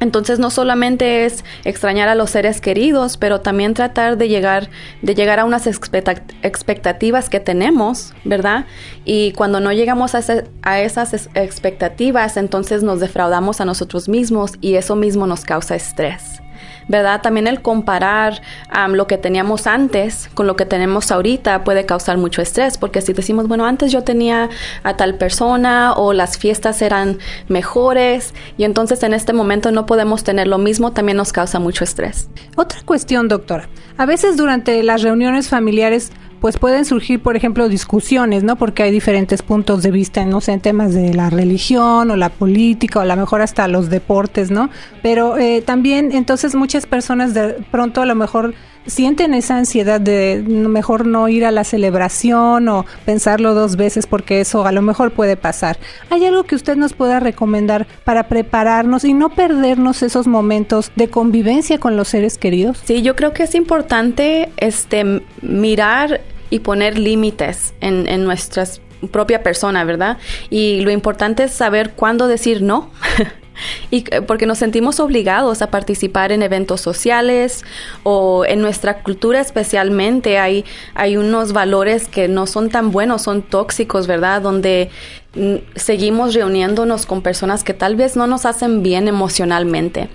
Entonces 0.00 0.38
no 0.38 0.50
solamente 0.50 1.24
es 1.24 1.44
extrañar 1.64 2.08
a 2.08 2.14
los 2.14 2.30
seres 2.30 2.60
queridos, 2.60 3.16
pero 3.16 3.40
también 3.40 3.74
tratar 3.74 4.16
de 4.16 4.28
llegar, 4.28 4.70
de 5.02 5.14
llegar 5.14 5.40
a 5.40 5.44
unas 5.44 5.66
expectativas 5.66 7.28
que 7.28 7.40
tenemos, 7.40 8.14
¿verdad? 8.24 8.66
Y 9.04 9.32
cuando 9.32 9.60
no 9.60 9.72
llegamos 9.72 10.14
a, 10.14 10.20
a, 10.62 10.80
esas 10.80 11.28
expectativas, 11.34 12.36
entonces 12.36 12.82
nos 12.82 13.00
defraudamos 13.00 13.60
a 13.60 13.64
nosotros 13.64 14.08
mismos 14.08 14.52
y 14.60 14.74
eso 14.74 14.96
mismo 14.96 15.26
nos 15.26 15.44
causa 15.44 15.74
estrés. 15.74 16.40
¿Verdad? 16.88 17.20
También 17.22 17.46
el 17.46 17.62
comparar 17.62 18.40
lo 18.88 19.06
que 19.06 19.18
teníamos 19.18 19.66
antes 19.66 20.30
con 20.34 20.46
lo 20.46 20.56
que 20.56 20.64
tenemos 20.64 21.10
ahorita 21.10 21.64
puede 21.64 21.86
causar 21.86 22.16
mucho 22.18 22.42
estrés, 22.42 22.78
porque 22.78 23.00
si 23.00 23.12
decimos, 23.12 23.46
bueno, 23.48 23.66
antes 23.66 23.92
yo 23.92 24.02
tenía 24.02 24.48
a 24.82 24.96
tal 24.96 25.14
persona 25.14 25.92
o 25.94 26.12
las 26.12 26.38
fiestas 26.38 26.82
eran 26.82 27.18
mejores 27.48 28.34
y 28.56 28.64
entonces 28.64 29.02
en 29.02 29.14
este 29.14 29.32
momento 29.32 29.70
no 29.72 29.86
podemos 29.86 30.24
tener 30.24 30.46
lo 30.46 30.58
mismo, 30.58 30.92
también 30.92 31.16
nos 31.16 31.32
causa 31.32 31.58
mucho 31.58 31.84
estrés. 31.84 32.28
Otra 32.56 32.80
cuestión, 32.84 33.28
doctora. 33.28 33.68
A 33.98 34.06
veces 34.06 34.36
durante 34.36 34.80
las 34.84 35.02
reuniones 35.02 35.48
familiares 35.48 36.12
pues 36.40 36.56
pueden 36.56 36.84
surgir, 36.84 37.20
por 37.20 37.34
ejemplo, 37.34 37.68
discusiones, 37.68 38.44
¿no? 38.44 38.54
Porque 38.54 38.84
hay 38.84 38.92
diferentes 38.92 39.42
puntos 39.42 39.82
de 39.82 39.90
vista, 39.90 40.24
no 40.24 40.40
sé, 40.40 40.52
en 40.52 40.60
temas 40.60 40.94
de 40.94 41.12
la 41.12 41.30
religión 41.30 42.12
o 42.12 42.16
la 42.16 42.28
política 42.28 43.00
o 43.00 43.02
a 43.02 43.06
lo 43.06 43.16
mejor 43.16 43.42
hasta 43.42 43.66
los 43.66 43.90
deportes, 43.90 44.52
¿no? 44.52 44.70
Pero 45.02 45.36
eh, 45.36 45.62
también, 45.62 46.12
entonces, 46.12 46.54
muchas 46.54 46.86
personas 46.86 47.34
de 47.34 47.54
pronto 47.72 48.00
a 48.00 48.06
lo 48.06 48.14
mejor 48.14 48.54
sienten 48.88 49.34
esa 49.34 49.56
ansiedad 49.56 50.00
de 50.00 50.42
mejor 50.46 51.06
no 51.06 51.28
ir 51.28 51.44
a 51.44 51.50
la 51.50 51.64
celebración 51.64 52.68
o 52.68 52.86
pensarlo 53.04 53.54
dos 53.54 53.76
veces 53.76 54.06
porque 54.06 54.40
eso 54.40 54.66
a 54.66 54.72
lo 54.72 54.82
mejor 54.82 55.12
puede 55.12 55.36
pasar. 55.36 55.78
¿Hay 56.10 56.24
algo 56.24 56.44
que 56.44 56.56
usted 56.56 56.76
nos 56.76 56.94
pueda 56.94 57.20
recomendar 57.20 57.86
para 58.04 58.28
prepararnos 58.28 59.04
y 59.04 59.14
no 59.14 59.30
perdernos 59.30 60.02
esos 60.02 60.26
momentos 60.26 60.90
de 60.96 61.08
convivencia 61.08 61.78
con 61.78 61.96
los 61.96 62.08
seres 62.08 62.38
queridos? 62.38 62.78
Sí, 62.84 63.02
yo 63.02 63.14
creo 63.14 63.32
que 63.32 63.44
es 63.44 63.54
importante 63.54 64.48
este 64.56 65.22
mirar 65.42 66.20
y 66.50 66.60
poner 66.60 66.98
límites 66.98 67.74
en, 67.80 68.08
en 68.08 68.24
nuestras 68.24 68.80
propia 69.12 69.42
persona, 69.42 69.84
¿verdad? 69.84 70.18
Y 70.50 70.80
lo 70.80 70.90
importante 70.90 71.44
es 71.44 71.52
saber 71.52 71.92
cuándo 71.92 72.26
decir 72.26 72.62
no. 72.62 72.90
y 73.90 74.04
eh, 74.10 74.22
porque 74.22 74.46
nos 74.46 74.58
sentimos 74.58 75.00
obligados 75.00 75.62
a 75.62 75.70
participar 75.70 76.32
en 76.32 76.42
eventos 76.42 76.80
sociales 76.80 77.64
o 78.02 78.44
en 78.44 78.60
nuestra 78.60 79.02
cultura 79.02 79.40
especialmente 79.40 80.38
hay, 80.38 80.64
hay 80.94 81.16
unos 81.16 81.52
valores 81.52 82.08
que 82.08 82.28
no 82.28 82.46
son 82.46 82.70
tan 82.70 82.90
buenos, 82.90 83.22
son 83.22 83.42
tóxicos, 83.42 84.06
¿verdad? 84.06 84.42
Donde 84.42 84.90
mm, 85.34 85.56
seguimos 85.76 86.34
reuniéndonos 86.34 87.06
con 87.06 87.22
personas 87.22 87.64
que 87.64 87.74
tal 87.74 87.96
vez 87.96 88.16
no 88.16 88.26
nos 88.26 88.46
hacen 88.46 88.82
bien 88.82 89.08
emocionalmente. 89.08 90.08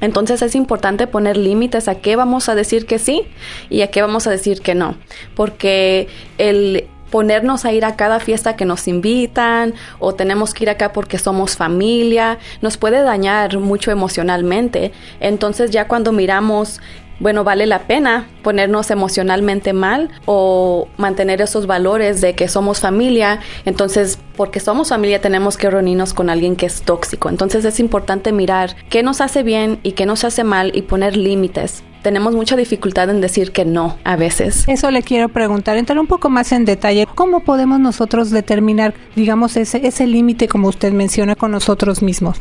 Entonces 0.00 0.42
es 0.42 0.54
importante 0.54 1.06
poner 1.06 1.36
límites 1.36 1.88
a 1.88 1.96
qué 1.96 2.16
vamos 2.16 2.48
a 2.48 2.54
decir 2.54 2.86
que 2.86 2.98
sí 2.98 3.22
y 3.68 3.82
a 3.82 3.90
qué 3.90 4.00
vamos 4.00 4.26
a 4.26 4.30
decir 4.30 4.60
que 4.60 4.74
no, 4.74 4.96
porque 5.34 6.08
el 6.38 6.86
ponernos 7.10 7.64
a 7.64 7.72
ir 7.72 7.84
a 7.84 7.96
cada 7.96 8.20
fiesta 8.20 8.56
que 8.56 8.64
nos 8.64 8.88
invitan 8.88 9.74
o 9.98 10.14
tenemos 10.14 10.54
que 10.54 10.64
ir 10.64 10.70
acá 10.70 10.92
porque 10.92 11.18
somos 11.18 11.56
familia, 11.56 12.38
nos 12.60 12.76
puede 12.76 13.02
dañar 13.02 13.58
mucho 13.58 13.90
emocionalmente. 13.90 14.92
Entonces 15.20 15.70
ya 15.70 15.88
cuando 15.88 16.12
miramos 16.12 16.80
bueno, 17.20 17.42
vale 17.42 17.66
la 17.66 17.80
pena 17.80 18.28
ponernos 18.42 18.90
emocionalmente 18.92 19.72
mal 19.72 20.08
o 20.24 20.88
mantener 20.96 21.40
esos 21.40 21.66
valores 21.66 22.20
de 22.20 22.34
que 22.34 22.46
somos 22.46 22.78
familia. 22.78 23.40
Entonces, 23.64 24.18
porque 24.36 24.60
somos 24.60 24.90
familia 24.90 25.20
tenemos 25.20 25.56
que 25.56 25.68
reunirnos 25.68 26.14
con 26.14 26.30
alguien 26.30 26.54
que 26.54 26.66
es 26.66 26.82
tóxico. 26.82 27.28
Entonces 27.28 27.64
es 27.64 27.80
importante 27.80 28.30
mirar 28.30 28.76
qué 28.88 29.02
nos 29.02 29.20
hace 29.20 29.42
bien 29.42 29.80
y 29.82 29.92
qué 29.92 30.06
nos 30.06 30.22
hace 30.22 30.44
mal 30.44 30.70
y 30.76 30.82
poner 30.82 31.16
límites 31.16 31.82
tenemos 32.08 32.34
mucha 32.34 32.56
dificultad 32.56 33.10
en 33.10 33.20
decir 33.20 33.52
que 33.52 33.66
no 33.66 33.98
a 34.02 34.16
veces. 34.16 34.64
Eso 34.66 34.90
le 34.90 35.02
quiero 35.02 35.28
preguntar, 35.28 35.76
entrar 35.76 35.98
un 35.98 36.06
poco 36.06 36.30
más 36.30 36.52
en 36.52 36.64
detalle. 36.64 37.06
¿Cómo 37.14 37.40
podemos 37.40 37.80
nosotros 37.80 38.30
determinar, 38.30 38.94
digamos, 39.14 39.58
ese, 39.58 39.86
ese 39.86 40.06
límite 40.06 40.48
como 40.48 40.68
usted 40.68 40.90
menciona 40.90 41.34
con 41.34 41.50
nosotros 41.50 42.00
mismos? 42.00 42.38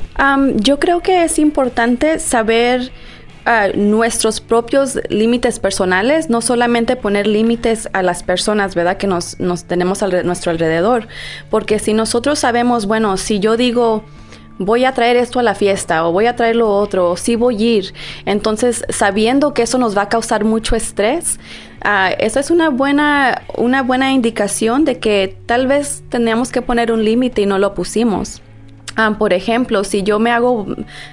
yo 0.56 0.80
creo 0.80 1.02
que 1.02 1.26
es 1.26 1.38
importante 1.38 2.20
saber 2.20 2.94
uh, 3.46 3.78
nuestros 3.78 4.40
propios 4.40 4.98
límites 5.10 5.60
personales, 5.60 6.30
no 6.30 6.40
solamente 6.40 6.96
poner 6.96 7.28
límites 7.28 7.90
a 7.92 8.04
las 8.04 8.24
personas, 8.24 8.74
¿verdad? 8.74 8.96
Que 8.96 9.08
nos, 9.08 9.38
nos 9.42 9.66
tenemos 9.66 10.02
a 10.02 10.08
nuestro 10.24 10.52
alrededor. 10.52 11.10
Porque 11.50 11.78
si 11.78 11.92
nosotros 11.92 12.40
sabemos, 12.40 12.86
bueno, 12.86 13.18
si 13.18 13.40
yo 13.40 13.58
digo 13.58 14.06
voy 14.60 14.86
a 14.86 14.94
traer 14.94 15.18
esto 15.18 15.40
a 15.40 15.44
la 15.44 15.56
fiesta 15.56 16.06
o 16.08 16.12
voy 16.12 16.26
a 16.26 16.36
traer 16.36 16.56
lo 16.56 16.70
otro 16.70 17.12
o 17.12 17.18
sí 17.18 17.36
voy 17.36 17.56
a 17.56 17.66
ir. 17.78 17.94
Entonces, 18.26 18.84
sabiendo 18.90 19.54
que 19.54 19.64
eso 19.64 19.78
nos 19.78 19.98
va 19.98 20.04
a 20.04 20.10
causar 20.10 20.44
mucho 20.44 20.76
estrés, 20.76 21.40
uh, 21.86 22.14
eso 22.20 22.40
es 22.40 22.52
una 22.52 22.70
buena, 22.70 23.44
una 23.56 23.84
buena 23.84 24.12
indicación 24.12 24.86
de 24.86 25.00
que 25.00 25.38
tal 25.46 25.68
vez 25.68 26.04
teníamos 26.10 26.52
que 26.52 26.62
poner 26.62 26.92
un 26.92 27.04
límite 27.04 27.42
y 27.42 27.46
no 27.46 27.60
lo 27.60 27.74
pusimos. 27.74 28.42
Ah, 29.00 29.16
por 29.20 29.32
ejemplo, 29.32 29.84
si 29.84 30.02
yo 30.02 30.18
me 30.18 30.32
hago, 30.32 30.66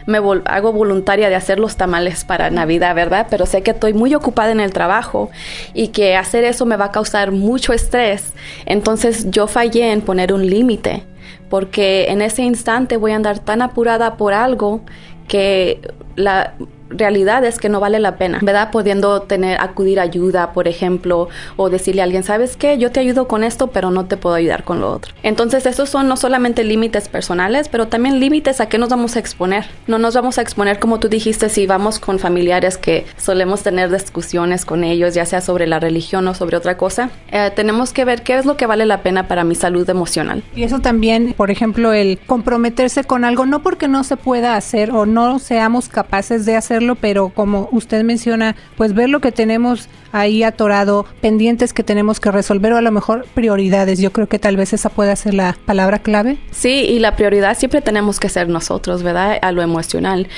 me 0.07 0.17
hago 0.17 0.73
voluntaria 0.73 1.29
de 1.29 1.35
hacer 1.35 1.61
los 1.61 1.77
tamales 1.77 2.25
para 2.25 2.49
Navidad, 2.49 2.95
¿verdad? 2.95 3.27
Pero 3.29 3.45
sé 3.45 3.63
que 3.63 3.73
estoy 3.73 3.93
muy 3.93 4.15
ocupada 4.15 4.53
en 4.53 4.61
el 4.61 4.73
trabajo 4.73 5.31
y 5.75 5.89
que 5.89 6.17
hacer 6.17 6.45
eso 6.45 6.65
me 6.65 6.79
va 6.79 6.87
a 6.87 6.93
causar 6.93 7.31
mucho 7.31 7.75
estrés. 7.75 8.33
Entonces 8.65 9.31
yo 9.31 9.47
fallé 9.49 9.93
en 9.93 10.01
poner 10.01 10.33
un 10.33 10.47
límite 10.47 11.03
porque 11.51 12.07
en 12.11 12.23
ese 12.23 12.43
instante 12.43 12.97
voy 12.97 13.13
a 13.13 13.17
andar 13.17 13.39
tan 13.39 13.63
apurada 13.63 14.17
por 14.17 14.33
algo 14.33 14.83
que 15.29 15.81
la 16.17 16.55
realidad 16.95 17.45
es 17.45 17.59
que 17.59 17.69
no 17.69 17.81
vale 17.81 17.99
la 17.99 18.17
pena, 18.17 18.39
¿verdad? 18.43 18.71
Pudiendo 18.71 19.23
tener, 19.23 19.61
acudir 19.61 20.01
ayuda, 20.01 20.53
por 20.53 20.69
ejemplo, 20.69 21.29
o 21.57 21.71
decirle 21.71 22.01
a 22.03 22.05
alguien, 22.05 22.23
¿sabes 22.23 22.57
qué? 22.57 22.79
Yo 22.79 22.91
te 22.91 23.01
ayudo 23.01 23.29
con 23.29 23.45
esto, 23.45 23.69
pero 23.69 23.91
no 23.91 24.07
te 24.07 24.17
puedo 24.17 24.35
ayudar 24.35 24.65
con 24.65 24.81
lo 24.81 24.91
otro. 24.91 25.13
Entonces, 25.23 25.67
esos 25.67 25.89
son 25.89 26.09
no 26.09 26.17
solamente 26.17 26.65
límites 26.65 27.09
personales, 27.09 27.69
pero 27.69 27.89
también 27.89 28.21
límites 28.21 28.61
a 28.61 28.69
qué 28.69 28.79
nos 28.79 28.89
vamos 28.89 29.17
a 29.17 29.19
exponer. 29.19 29.67
No 29.87 29.99
nos 29.99 30.15
vamos 30.15 30.39
a 30.39 30.43
exponer, 30.43 30.79
como 30.79 31.01
tú 31.01 31.09
dijiste, 31.09 31.49
si 31.49 31.67
vamos 31.67 31.99
con 31.99 32.19
familiares 32.19 32.79
que 32.79 33.07
solemos 33.17 33.63
tener 33.63 33.91
discusiones 33.91 34.65
con 34.65 34.85
ellos, 34.85 35.15
ya 35.15 35.27
sea 35.27 35.41
sobre 35.41 35.67
la 35.67 35.81
religión 35.81 36.27
o 36.29 36.35
sobre 36.35 36.57
otra 36.57 36.77
cosa. 36.77 37.11
Eh, 37.31 37.51
tenemos 37.55 37.93
que 37.93 38.05
ver 38.05 38.23
qué 38.23 38.39
es 38.39 38.47
lo 38.47 38.57
que 38.57 38.67
vale 38.67 38.87
la 38.87 39.03
pena 39.03 39.29
para 39.29 39.45
mi 39.45 39.55
salud 39.55 39.89
emocional. 39.89 40.43
Y 40.55 40.63
eso 40.63 40.81
también, 40.81 41.35
por 41.37 41.51
ejemplo, 41.51 41.93
el 41.93 42.19
comprometerse 42.27 43.05
con 43.05 43.25
algo, 43.25 43.47
no 43.47 43.63
porque 43.63 43.89
no 43.89 44.05
se 44.05 44.17
pueda 44.17 44.57
hacer 44.57 44.91
o 44.91 45.07
no 45.07 45.39
seamos 45.39 45.89
capaces 45.89 46.45
de 46.47 46.57
hacerlo, 46.57 46.84
pero 46.95 47.31
como 47.31 47.69
usted 47.73 48.05
menciona, 48.05 48.55
pues 48.77 48.95
ver 48.95 49.09
lo 49.09 49.21
que 49.21 49.33
tenemos 49.33 49.89
ahí 50.13 50.45
atorado, 50.45 51.07
pendientes 51.21 51.73
que 51.73 51.83
tenemos 51.83 52.21
que 52.21 52.31
resolver 52.31 52.73
o 52.73 52.77
a 52.77 52.81
lo 52.81 52.93
mejor 52.93 53.27
prioridades. 53.35 53.99
Yo 53.99 54.13
creo 54.13 54.29
que 54.29 54.39
tal 54.39 54.57
vez 54.57 54.73
esa 54.73 54.89
pueda 54.89 55.17
ser 55.17 55.35
la 55.35 55.57
palabra 55.67 55.99
clave. 55.99 56.39
Sí, 56.53 56.87
y 56.89 57.01
la 57.01 57.17
prioridad 57.17 57.59
siempre 57.59 57.81
tenemos 57.81 58.21
que 58.21 58.29
ser 58.29 58.49
nosotros, 58.49 59.03
¿verdad? 59.03 59.39
A 59.43 59.51
lo 59.51 59.63
emocional. 59.63 60.29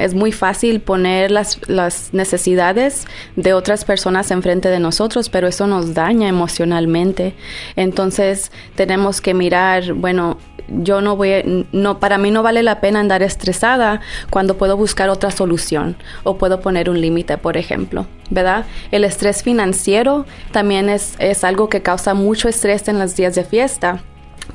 es 0.00 0.14
muy 0.14 0.32
fácil 0.32 0.80
poner 0.80 1.30
las, 1.30 1.60
las 1.68 2.12
necesidades 2.12 3.06
de 3.36 3.52
otras 3.52 3.84
personas 3.84 4.30
enfrente 4.32 4.68
de 4.68 4.80
nosotros, 4.80 5.28
pero 5.28 5.46
eso 5.46 5.68
nos 5.68 5.94
daña 5.94 6.28
emocionalmente. 6.28 7.34
Entonces 7.76 8.50
tenemos 8.74 9.20
que 9.20 9.34
mirar, 9.34 9.92
bueno, 9.92 10.38
yo 10.68 11.00
no 11.00 11.16
voy, 11.16 11.66
no, 11.72 11.98
para 11.98 12.18
mí 12.18 12.30
no 12.30 12.42
vale 12.42 12.62
la 12.62 12.80
pena 12.80 13.00
andar 13.00 13.22
estresada 13.22 14.00
cuando 14.30 14.56
puedo 14.56 14.76
buscar 14.76 15.08
otra 15.08 15.30
solución 15.30 15.96
o 16.24 16.38
puedo 16.38 16.60
poner 16.60 16.90
un 16.90 17.00
límite, 17.00 17.38
por 17.38 17.56
ejemplo, 17.56 18.06
¿verdad? 18.30 18.66
El 18.90 19.04
estrés 19.04 19.42
financiero 19.42 20.26
también 20.52 20.88
es, 20.88 21.14
es 21.18 21.44
algo 21.44 21.68
que 21.68 21.82
causa 21.82 22.14
mucho 22.14 22.48
estrés 22.48 22.88
en 22.88 22.98
los 22.98 23.16
días 23.16 23.34
de 23.34 23.44
fiesta 23.44 24.00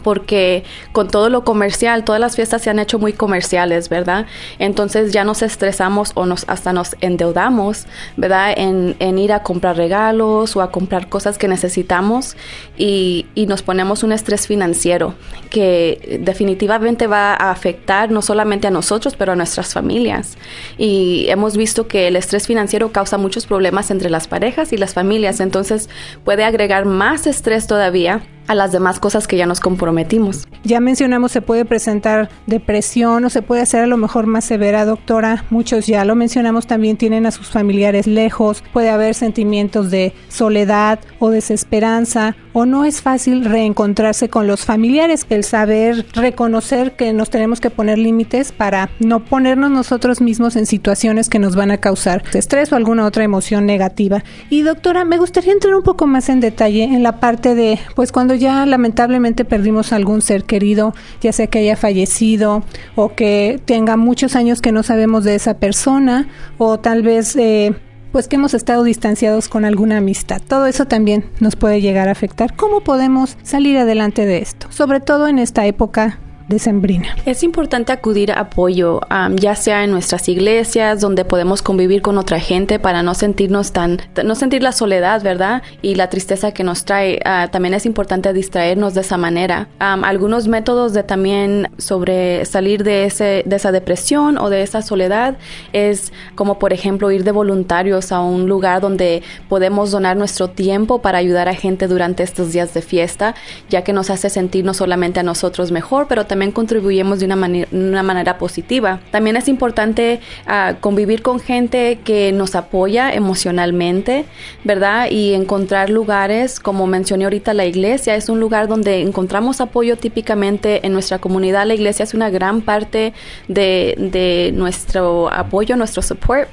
porque 0.03 0.63
con 0.91 1.10
todo 1.10 1.29
lo 1.29 1.44
comercial, 1.44 2.03
todas 2.03 2.22
las 2.22 2.36
fiestas 2.36 2.62
se 2.62 2.70
han 2.70 2.79
hecho 2.79 3.00
muy 3.00 3.13
comerciales, 3.13 3.89
¿verdad? 3.89 4.25
Entonces 4.60 5.12
ya 5.12 5.24
nos 5.24 5.41
estresamos 5.41 6.12
o 6.15 6.25
nos 6.25 6.46
hasta 6.48 6.74
nos 6.74 6.96
endeudamos, 7.01 7.86
¿verdad? 8.15 8.53
En, 8.56 8.96
ir 9.17 9.34
a 9.34 9.41
comprar 9.41 9.77
regalos 9.77 10.56
o 10.56 10.62
a 10.62 10.72
comprar 10.72 11.10
cosas 11.10 11.38
que 11.38 11.48
necesitamos 11.48 12.36
y, 12.77 13.25
nos 13.48 13.62
ponemos 13.62 14.03
un 14.03 14.12
estrés 14.12 14.46
financiero 14.46 15.15
que 15.50 16.20
definitivamente 16.22 17.08
va 17.08 17.34
a 17.34 17.51
afectar 17.51 18.12
no 18.12 18.22
solamente 18.22 18.67
a 18.67 18.72
nosotros, 18.72 19.15
pero 19.15 19.32
a 19.32 19.36
nuestras 19.38 19.74
familias. 19.74 20.38
Y 20.77 21.27
hemos 21.29 21.56
visto 21.56 21.88
que 21.88 22.10
el 22.10 22.17
estrés 22.17 22.46
financiero 22.46 22.91
causa 22.91 23.17
muchos 23.17 23.46
problemas 23.46 23.89
entre 23.89 24.10
las 24.10 24.27
parejas 24.27 24.74
y 24.74 24.77
las 24.77 24.94
familias, 24.94 25.39
entonces 25.39 25.89
puede 26.25 26.44
agregar 26.44 26.84
más 26.84 27.25
estrés 27.25 27.67
todavía 27.67 28.22
a 28.47 28.55
las 28.55 28.71
demás 28.71 28.99
cosas 28.99 29.27
que 29.27 29.37
ya 29.37 29.45
nos 29.45 29.59
comprometimos. 29.59 30.47
Ya 30.63 30.79
mencionamos, 30.79 31.31
se 31.31 31.41
puede 31.41 31.65
presentar 31.65 32.29
depresión 32.45 33.25
o 33.25 33.29
se 33.29 33.41
puede 33.41 33.61
hacer 33.61 33.81
a 33.81 33.87
lo 33.87 33.97
mejor 33.97 34.25
más 34.25 34.45
severa, 34.45 34.85
doctora. 34.85 35.45
Muchos 35.49 35.87
ya 35.87 36.05
lo 36.05 36.15
mencionamos, 36.15 36.67
también 36.67 36.97
tienen 36.97 37.25
a 37.25 37.31
sus 37.31 37.47
familiares 37.47 38.07
lejos, 38.07 38.63
puede 38.73 38.89
haber 38.89 39.13
sentimientos 39.13 39.91
de 39.91 40.13
soledad 40.29 40.99
o 41.19 41.29
desesperanza 41.29 42.35
o 42.57 42.65
no 42.65 42.85
es 42.85 43.03
fácil 43.03 43.45
reencontrarse 43.45 44.29
con 44.29 44.47
los 44.47 44.65
familiares. 44.65 45.27
El 45.29 45.43
saber 45.43 46.07
reconocer 46.13 46.95
que 46.95 47.13
nos 47.13 47.29
tenemos 47.29 47.61
que 47.61 47.69
poner 47.69 47.99
límites 47.99 48.51
para 48.51 48.89
no 48.99 49.23
ponernos 49.23 49.69
nosotros 49.69 50.21
mismos 50.21 50.55
en 50.55 50.65
situaciones 50.65 51.29
que 51.29 51.37
nos 51.37 51.55
van 51.55 51.69
a 51.69 51.77
causar 51.77 52.23
estrés 52.33 52.71
o 52.71 52.75
alguna 52.75 53.05
otra 53.05 53.23
emoción 53.23 53.67
negativa. 53.67 54.23
Y 54.49 54.63
doctora, 54.63 55.05
me 55.05 55.19
gustaría 55.19 55.53
entrar 55.53 55.75
un 55.75 55.83
poco 55.83 56.07
más 56.07 56.29
en 56.29 56.39
detalle 56.39 56.85
en 56.85 57.03
la 57.03 57.19
parte 57.19 57.53
de, 57.53 57.77
pues 57.95 58.11
cuando 58.11 58.33
ya 58.33 58.65
lamentablemente 58.65 59.45
perdimos 59.45 59.93
algún 59.93 60.23
ser 60.23 60.43
querido, 60.43 60.95
ya 61.21 61.33
sea 61.33 61.45
que 61.45 61.59
haya 61.59 61.75
fallecido 61.75 62.63
o 62.95 63.13
que 63.13 63.61
tenga 63.65 63.97
muchos 63.97 64.35
años 64.35 64.61
que 64.61 64.71
no 64.71 64.81
sabemos 64.81 65.23
de 65.25 65.35
esa 65.35 65.59
persona 65.59 66.27
o 66.57 66.79
tal 66.79 67.03
vez 67.03 67.35
eh, 67.35 67.75
pues 68.17 68.27
que 68.27 68.38
hemos 68.38 68.55
estado 68.55 68.83
distanciados 68.83 69.47
con 69.47 69.63
alguna 69.63 69.97
amistad. 69.97 70.41
Todo 70.47 70.65
eso 70.65 70.86
también 70.86 71.25
nos 71.39 71.55
puede 71.55 71.81
llegar 71.81 72.09
a 72.09 72.13
afectar. 72.13 72.55
¿Cómo 72.55 72.81
podemos 72.81 73.38
salir 73.43 73.77
adelante 73.77 74.25
de 74.25 74.39
esto? 74.39 74.71
Sobre 74.71 75.00
todo 75.01 75.27
en 75.27 75.38
esta 75.38 75.67
época 75.67 76.17
decembrina. 76.47 77.15
Es 77.25 77.43
importante 77.43 77.91
acudir 77.91 78.31
a 78.31 78.47
apoyo, 78.47 79.01
ya 79.35 79.55
sea 79.55 79.83
en 79.83 79.91
nuestras 79.91 80.29
iglesias, 80.29 81.01
donde 81.01 81.25
podemos 81.25 81.61
convivir 81.61 82.01
con 82.01 82.17
otra 82.17 82.39
gente 82.39 82.79
para 82.79 83.03
no 83.03 83.13
sentirnos 83.13 83.73
tan, 83.73 83.99
no 84.23 84.35
sentir 84.35 84.63
la 84.63 84.71
soledad, 84.71 85.21
¿verdad? 85.21 85.61
Y 85.81 85.95
la 85.95 86.09
tristeza 86.09 86.53
que 86.53 86.63
nos 86.63 86.85
trae. 86.85 87.19
Ah, 87.25 87.49
también 87.51 87.73
es 87.73 87.85
importante 87.85 88.31
distraernos 88.33 88.93
de 88.93 89.01
esa 89.01 89.17
manera. 89.17 89.67
algunos 89.79 90.47
métodos 90.47 90.93
de 90.93 91.03
también 91.03 91.69
sobre 91.77 92.45
salir 92.45 92.83
de, 92.83 93.05
ese, 93.05 93.43
de 93.45 93.55
esa 93.55 93.71
depresión 93.71 94.37
o 94.37 94.49
de 94.49 94.61
esa 94.61 94.81
soledad 94.81 95.37
es 95.73 96.13
como 96.35 96.59
por 96.59 96.73
ejemplo 96.73 97.11
ir 97.11 97.23
de 97.23 97.31
voluntarios 97.31 98.11
a 98.11 98.21
un 98.21 98.47
lugar 98.47 98.81
donde 98.81 99.23
podemos 99.49 99.91
donar 99.91 100.15
nuestro 100.15 100.49
tiempo 100.49 101.01
para 101.01 101.17
ayudar 101.17 101.49
a 101.49 101.53
gente 101.53 101.87
durante 101.87 102.23
estos 102.23 102.53
días 102.53 102.73
de 102.73 102.81
fiesta, 102.81 103.35
ya 103.69 103.83
que 103.83 103.93
nos 103.93 104.09
hace 104.09 104.29
sentir 104.29 104.63
no 104.63 104.73
solamente 104.73 105.19
a 105.19 105.23
nosotros 105.23 105.71
mejor, 105.71 106.07
pero 106.07 106.25
también 106.25 106.37
también 106.38 106.51
contribuimos 106.51 107.20
de 107.20 107.25
una, 107.25 108.03
manera, 108.03 108.38
positiva. 108.38 109.00
También 109.10 109.38
es 109.38 109.48
importante 109.48 110.20
ah, 110.46 110.75
convivir 110.79 111.24
con 111.24 111.39
gente 111.39 111.98
que 112.03 112.32
nos 112.32 112.53
apoya 112.53 113.12
emocionalmente, 113.12 114.25
¿verdad? 114.63 115.10
Y 115.10 115.34
encontrar 115.34 115.89
lugares, 115.89 116.60
como 116.60 116.86
mencioné 116.86 117.24
ahorita, 117.24 117.56
la 117.56 117.65
iglesia 117.65 118.15
es 118.15 118.29
un 118.29 118.39
lugar 118.39 118.67
donde 118.67 119.01
encontramos 119.01 119.62
apoyo 119.62 119.98
típicamente 119.98 120.86
en 120.86 120.94
nuestra 120.94 121.17
comunidad. 121.17 121.65
La 121.65 121.74
iglesia 121.74 122.03
es 122.03 122.13
una 122.13 122.29
gran 122.29 122.62
parte 122.62 123.13
de 123.48 124.51
nuestro 124.53 125.34
apoyo, 125.34 125.75
nuestro 125.75 126.03
support. 126.03 126.50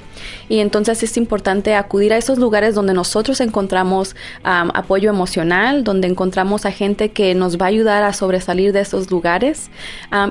Y 0.49 0.59
entonces 0.59 1.01
es 1.03 1.17
importante 1.17 1.75
acudir 1.75 2.13
a 2.13 2.17
esos 2.17 2.37
lugares 2.37 2.75
donde 2.75 2.93
nosotros 2.93 3.41
encontramos 3.41 4.15
apoyo 4.43 5.09
emocional, 5.09 5.83
donde 5.83 6.07
encontramos 6.07 6.65
a 6.65 6.71
gente 6.71 7.11
que 7.11 7.35
nos 7.35 7.57
va 7.57 7.65
a 7.65 7.69
ayudar 7.69 8.03
a 8.03 8.13
sobresalir 8.13 8.73
de 8.73 8.81
esos 8.81 9.09
lugares 9.09 9.69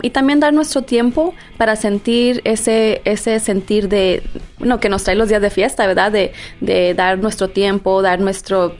y 0.02 0.10
también 0.10 0.40
dar 0.40 0.52
nuestro 0.52 0.82
tiempo 0.82 1.34
para 1.56 1.76
sentir 1.76 2.40
ese, 2.44 3.02
ese 3.04 3.40
sentir 3.40 3.88
de, 3.88 4.22
bueno, 4.58 4.80
que 4.80 4.88
nos 4.88 5.04
trae 5.04 5.16
los 5.16 5.28
días 5.28 5.42
de 5.42 5.50
fiesta, 5.50 5.86
¿verdad? 5.86 6.12
De, 6.12 6.32
de 6.60 6.94
dar 6.94 7.18
nuestro 7.18 7.48
tiempo, 7.48 8.02
dar 8.02 8.20
nuestro, 8.20 8.74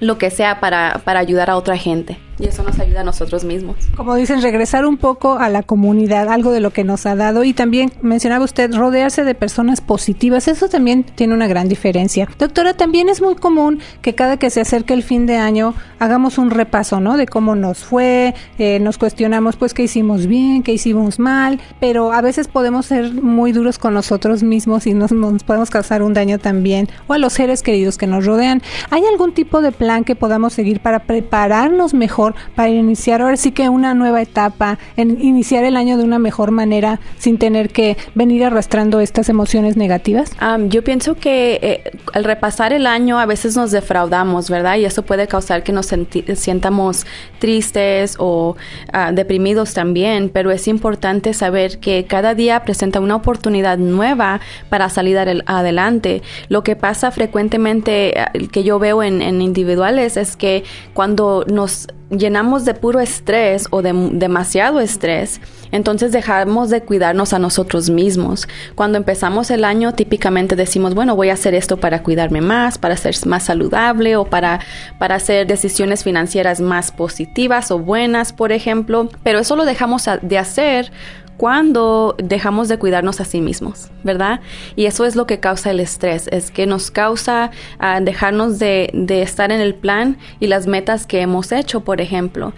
lo 0.00 0.18
que 0.18 0.30
sea 0.30 0.60
para, 0.60 1.00
para 1.04 1.20
ayudar 1.20 1.50
a 1.50 1.56
otra 1.56 1.76
gente 1.76 2.18
y 2.40 2.46
eso 2.46 2.62
nos 2.62 2.78
ayuda 2.78 3.02
a 3.02 3.04
nosotros 3.04 3.44
mismos. 3.44 3.76
Como 3.96 4.14
dicen, 4.14 4.42
regresar 4.42 4.86
un 4.86 4.96
poco 4.96 5.38
a 5.38 5.48
la 5.48 5.62
comunidad, 5.62 6.28
algo 6.28 6.52
de 6.52 6.60
lo 6.60 6.70
que 6.70 6.84
nos 6.84 7.06
ha 7.06 7.14
dado 7.14 7.44
y 7.44 7.52
también 7.52 7.92
mencionaba 8.02 8.44
usted 8.44 8.74
rodearse 8.74 9.24
de 9.24 9.34
personas 9.34 9.80
positivas, 9.80 10.48
eso 10.48 10.68
también 10.68 11.04
tiene 11.04 11.34
una 11.34 11.46
gran 11.46 11.68
diferencia. 11.68 12.28
Doctora, 12.38 12.74
también 12.74 13.08
es 13.08 13.20
muy 13.20 13.36
común 13.36 13.80
que 14.00 14.14
cada 14.14 14.38
que 14.38 14.50
se 14.50 14.60
acerque 14.60 14.94
el 14.94 15.02
fin 15.02 15.26
de 15.26 15.36
año 15.36 15.74
hagamos 15.98 16.38
un 16.38 16.50
repaso, 16.50 17.00
¿no? 17.00 17.16
De 17.16 17.26
cómo 17.26 17.54
nos 17.54 17.84
fue, 17.84 18.34
eh, 18.58 18.80
nos 18.80 18.96
cuestionamos 18.96 19.56
pues 19.56 19.74
qué 19.74 19.82
hicimos 19.82 20.26
bien, 20.26 20.62
qué 20.62 20.72
hicimos 20.72 21.18
mal, 21.18 21.60
pero 21.78 22.12
a 22.12 22.22
veces 22.22 22.48
podemos 22.48 22.86
ser 22.86 23.12
muy 23.12 23.52
duros 23.52 23.78
con 23.78 23.94
nosotros 23.94 24.42
mismos 24.42 24.86
y 24.86 24.94
nos, 24.94 25.12
nos 25.12 25.44
podemos 25.44 25.70
causar 25.70 26.02
un 26.02 26.14
daño 26.14 26.38
también 26.38 26.88
o 27.06 27.12
a 27.12 27.18
los 27.18 27.34
seres 27.34 27.62
queridos 27.62 27.98
que 27.98 28.06
nos 28.06 28.24
rodean. 28.24 28.62
¿Hay 28.90 29.04
algún 29.04 29.34
tipo 29.34 29.60
de 29.60 29.72
plan 29.72 30.04
que 30.04 30.16
podamos 30.16 30.54
seguir 30.54 30.80
para 30.80 31.00
prepararnos 31.00 31.92
mejor 31.92 32.29
para 32.54 32.68
iniciar 32.70 33.22
ahora 33.22 33.36
sí 33.36 33.52
que 33.52 33.68
una 33.68 33.94
nueva 33.94 34.22
etapa, 34.22 34.78
en 34.96 35.22
iniciar 35.22 35.64
el 35.64 35.76
año 35.76 35.96
de 35.96 36.04
una 36.04 36.18
mejor 36.18 36.50
manera 36.50 37.00
sin 37.18 37.38
tener 37.38 37.70
que 37.70 37.96
venir 38.14 38.44
arrastrando 38.44 39.00
estas 39.00 39.28
emociones 39.28 39.76
negativas? 39.76 40.32
yo 40.68 40.82
pienso 40.82 41.14
que 41.14 41.58
eh, 41.62 41.98
al 42.12 42.24
repasar 42.24 42.72
el 42.72 42.86
año 42.86 43.18
a 43.18 43.26
veces 43.26 43.56
nos 43.56 43.70
defraudamos, 43.70 44.50
¿verdad? 44.50 44.76
Y 44.76 44.84
eso 44.84 45.02
puede 45.02 45.26
causar 45.26 45.62
que 45.62 45.72
nos 45.72 45.90
sientamos 46.34 47.06
tristes 47.38 48.16
o 48.18 48.56
ah, 48.92 49.12
deprimidos 49.12 49.74
también, 49.74 50.30
pero 50.32 50.50
es 50.50 50.68
importante 50.68 51.34
saber 51.34 51.78
que 51.78 52.04
cada 52.06 52.34
día 52.34 52.64
presenta 52.64 53.00
una 53.00 53.16
oportunidad 53.16 53.78
nueva 53.78 54.40
para 54.68 54.88
salir 54.88 55.18
adelante. 55.18 56.22
Lo 56.48 56.62
que 56.62 56.76
pasa 56.76 57.10
frecuentemente 57.10 58.14
ah, 58.18 58.32
que 58.52 58.62
yo 58.62 58.78
veo 58.78 59.02
en, 59.02 59.22
en 59.22 59.42
individuales 59.42 60.16
es 60.16 60.36
que 60.36 60.64
cuando 60.94 61.44
nos 61.48 61.88
llenamos 62.10 62.64
de 62.64 62.74
puro 62.74 63.00
estrés 63.00 63.66
o 63.70 63.82
de 63.82 63.92
demasiado 64.12 64.80
estrés, 64.80 65.40
entonces 65.72 66.12
dejamos 66.12 66.70
de 66.70 66.82
cuidarnos 66.82 67.32
a 67.32 67.38
nosotros 67.38 67.88
mismos. 67.90 68.48
Cuando 68.74 68.98
empezamos 68.98 69.50
el 69.50 69.64
año, 69.64 69.92
típicamente 69.94 70.56
decimos, 70.56 70.94
bueno, 70.94 71.16
voy 71.16 71.30
a 71.30 71.34
hacer 71.34 71.54
esto 71.54 71.76
para 71.76 72.02
cuidarme 72.02 72.40
más, 72.40 72.78
para 72.78 72.96
ser 72.96 73.14
más 73.26 73.44
saludable 73.44 74.16
o 74.16 74.24
para, 74.24 74.60
para 74.98 75.14
hacer 75.14 75.46
decisiones 75.46 76.04
financieras 76.04 76.60
más 76.60 76.90
positivas 76.92 77.70
o 77.70 77.78
buenas, 77.78 78.32
por 78.32 78.52
ejemplo, 78.52 79.08
pero 79.22 79.38
eso 79.38 79.56
lo 79.56 79.64
dejamos 79.64 80.08
de 80.22 80.38
hacer 80.38 80.92
cuando 81.40 82.16
dejamos 82.18 82.68
de 82.68 82.78
cuidarnos 82.78 83.18
a 83.18 83.24
sí 83.24 83.40
mismos, 83.40 83.88
¿verdad? 84.04 84.40
Y 84.76 84.84
eso 84.84 85.06
es 85.06 85.16
lo 85.16 85.24
que 85.24 85.40
causa 85.40 85.70
el 85.70 85.80
estrés, 85.80 86.28
es 86.30 86.50
que 86.50 86.66
nos 86.66 86.90
causa 86.90 87.50
ah, 87.78 87.98
dejarnos 88.02 88.58
de, 88.58 88.90
estar 89.08 89.50
en 89.50 89.62
el 89.62 89.74
plan 89.74 90.18
y 90.38 90.48
las 90.48 90.66
metas 90.66 91.06
que 91.06 91.22
hemos 91.22 91.50
hecho, 91.50 91.80
por 91.80 92.02
ejemplo. 92.02 92.52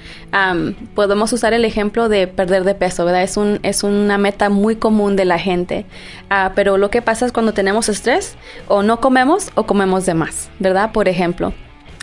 podemos 0.96 1.32
usar 1.32 1.52
el 1.52 1.64
ejemplo 1.64 2.08
de 2.08 2.26
perder 2.26 2.64
de 2.64 2.74
peso, 2.74 3.04
¿verdad? 3.04 3.22
Es, 3.22 3.36
un, 3.36 3.60
es 3.62 3.84
una 3.84 4.18
meta 4.18 4.48
muy 4.48 4.74
común 4.74 5.14
de 5.14 5.26
la 5.26 5.38
gente, 5.38 5.86
ah, 6.28 6.50
pero 6.56 6.76
lo 6.76 6.90
que 6.90 7.02
pasa 7.02 7.24
es 7.24 7.30
cuando 7.30 7.54
tenemos 7.54 7.88
estrés, 7.88 8.36
o 8.66 8.82
no 8.82 9.00
comemos 9.00 9.52
o 9.54 9.62
comemos 9.62 10.06
de 10.06 10.14
más, 10.14 10.50
¿verdad? 10.58 10.90
Por 10.90 11.06
ejemplo. 11.06 11.52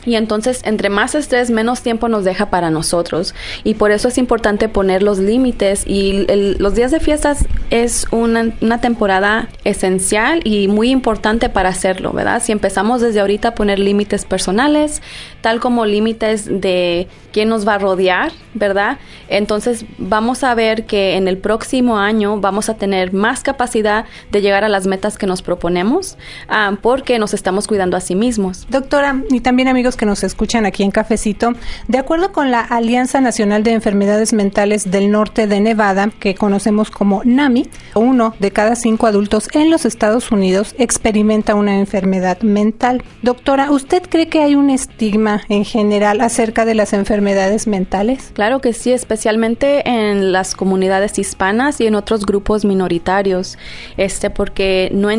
Y 0.09 0.15
entonces, 0.15 0.61
entre 0.65 0.89
más 0.89 1.13
estrés, 1.13 1.51
menos 1.51 1.83
tiempo 1.83 2.09
nos 2.09 2.23
deja 2.23 2.49
para 2.49 2.71
nosotros. 2.71 3.35
Y 3.63 3.75
por 3.75 3.91
eso 3.91 4.07
es 4.07 4.17
importante 4.17 4.67
poner 4.67 5.03
los 5.03 5.19
límites. 5.19 5.83
Y 5.85 6.25
los 6.57 6.73
días 6.73 6.89
de 6.89 6.99
fiestas 6.99 7.45
es 7.69 8.07
una, 8.09 8.49
temporada 8.81 9.49
esencial 9.65 10.41
y 10.43 10.67
muy 10.67 10.89
importante 10.89 11.47
para 11.47 11.69
hacerlo, 11.69 12.11
¿verdad? 12.11 12.41
Si 12.41 12.51
empezamos 12.51 13.01
desde 13.01 13.19
ahorita 13.19 13.49
a 13.49 13.55
poner 13.55 13.77
límites 13.77 14.25
personales, 14.25 15.03
tal 15.41 15.59
como 15.59 15.85
límites 15.85 16.47
de 16.49 17.07
quién 17.31 17.49
nos 17.49 17.67
va 17.67 17.75
a 17.75 17.77
rodear, 17.77 18.31
¿verdad? 18.55 18.97
Entonces 19.27 19.85
vamos 19.99 20.43
a 20.43 20.55
ver 20.55 20.85
que 20.85 21.17
en 21.17 21.27
el 21.27 21.37
próximo 21.37 21.99
año 21.99 22.39
vamos 22.39 22.69
a 22.69 22.75
tener 22.75 23.13
más 23.13 23.43
capacidad 23.43 24.05
de 24.31 24.41
llegar 24.41 24.63
a 24.63 24.69
las 24.69 24.87
metas 24.87 25.17
que 25.17 25.27
nos 25.27 25.43
proponemos 25.43 26.17
ah, 26.47 26.77
porque 26.81 27.19
nos 27.19 27.33
estamos 27.33 27.67
cuidando 27.67 27.97
a 27.97 28.01
sí 28.01 28.15
mismos. 28.15 28.65
Doctora, 28.69 29.21
y 29.29 29.41
también 29.41 29.67
amigos 29.67 29.95
que 29.99 30.05
nos 30.05 30.23
escuchan 30.23 30.65
aquí 30.65 30.81
en 30.81 30.91
Cafecito, 30.91 31.53
de 31.87 31.97
acuerdo 31.97 32.31
con 32.31 32.49
la 32.49 32.61
Alianza 32.61 33.19
Nacional 33.21 33.63
de 33.63 33.73
Enfermedades 33.73 34.33
Mentales 34.33 34.89
del 34.89 35.11
Norte 35.11 35.45
de 35.45 35.59
Nevada, 35.59 36.09
que 36.19 36.35
conocemos 36.35 36.89
como 36.89 37.21
NAMI, 37.25 37.67
uno 37.95 38.33
de 38.39 38.51
cada 38.51 38.75
cinco 38.75 39.07
adultos 39.07 39.49
en 39.53 39.69
los 39.69 39.85
Estados 39.85 40.31
Unidos 40.31 40.73
experimenta 40.79 41.53
una 41.53 41.77
enfermedad 41.77 42.41
mental. 42.41 43.03
Doctora, 43.21 43.71
¿usted 43.71 44.03
cree 44.09 44.29
que 44.29 44.41
hay 44.41 44.55
un 44.55 44.69
estigma 44.69 45.41
en 45.49 45.65
general 45.65 46.21
acerca 46.21 46.63
de 46.63 46.75
las 46.75 46.93
enfermedades 46.93 47.67
mentales? 47.67 48.31
Claro 48.33 48.61
que 48.61 48.71
sí, 48.71 48.93
especialmente 48.93 49.87
en 49.89 50.31
las 50.31 50.55
comunidades 50.55 51.19
hispanas 51.19 51.81
y 51.81 51.87
en 51.87 51.95
otros 51.95 52.25
grupos 52.25 52.63
minoritarios, 52.63 53.57
este, 53.97 54.29
porque 54.29 54.89
no 54.93 55.09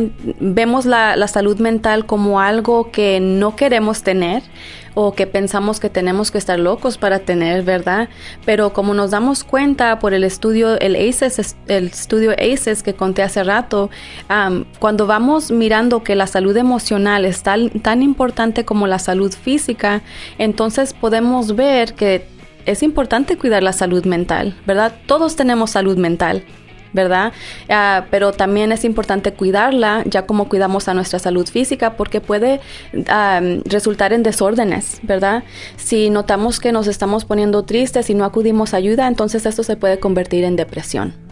vemos 0.40 0.86
la 0.86 1.28
salud 1.28 1.58
mental 1.60 2.06
como 2.06 2.40
algo 2.40 2.90
que 2.90 3.20
no 3.20 3.56
queremos 3.56 4.02
tener 4.02 4.42
o 4.94 5.12
que 5.12 5.26
pensamos 5.26 5.80
que 5.80 5.88
tenemos 5.90 6.30
que 6.30 6.38
estar 6.38 6.58
locos 6.58 6.98
para 6.98 7.20
tener, 7.20 7.62
¿verdad? 7.62 8.08
Pero 8.44 8.72
como 8.72 8.94
nos 8.94 9.10
damos 9.10 9.44
cuenta 9.44 9.98
por 9.98 10.14
el 10.14 10.24
estudio, 10.24 10.78
el 10.80 10.96
ACES, 10.96 11.56
el 11.68 11.86
estudio 11.86 12.32
ACES 12.32 12.82
que 12.82 12.94
conté 12.94 13.22
hace 13.22 13.44
rato, 13.44 13.90
cuando 14.78 15.06
vamos 15.06 15.50
mirando 15.50 16.02
que 16.02 16.14
la 16.14 16.26
salud 16.26 16.56
emocional 16.56 17.24
es 17.24 17.42
tan 17.42 18.02
importante 18.02 18.64
como 18.64 18.86
la 18.86 18.98
salud 18.98 19.32
física, 19.32 20.02
entonces 20.38 20.92
podemos 20.92 21.54
ver 21.54 21.94
que 21.94 22.26
es 22.66 22.82
importante 22.82 23.38
cuidar 23.38 23.62
la 23.62 23.72
salud 23.72 24.04
mental, 24.04 24.54
¿verdad? 24.66 24.92
Todos 25.06 25.34
tenemos 25.34 25.70
salud 25.70 25.96
mental. 25.96 26.44
¿Verdad? 26.92 27.32
Ah, 27.68 28.06
pero 28.10 28.32
también 28.32 28.72
es 28.72 28.84
importante 28.84 29.32
cuidarla, 29.32 30.02
ya 30.06 30.26
como 30.26 30.48
cuidamos 30.48 30.88
a 30.88 30.94
nuestra 30.94 31.18
salud 31.18 31.46
física, 31.48 31.96
porque 31.96 32.20
puede 32.20 32.60
resultar 33.64 34.12
en 34.12 34.22
desórdenes, 34.22 35.00
¿verdad? 35.02 35.44
Si 35.76 36.10
notamos 36.10 36.60
que 36.60 36.72
nos 36.72 36.86
estamos 36.86 37.24
poniendo 37.24 37.62
tristes 37.64 38.10
y 38.10 38.14
no 38.14 38.24
acudimos 38.24 38.74
a 38.74 38.78
ayuda, 38.78 39.06
entonces 39.08 39.46
esto 39.46 39.62
se 39.62 39.76
puede 39.76 40.00
convertir 40.00 40.44
en 40.44 40.56
depresión. 40.56 41.29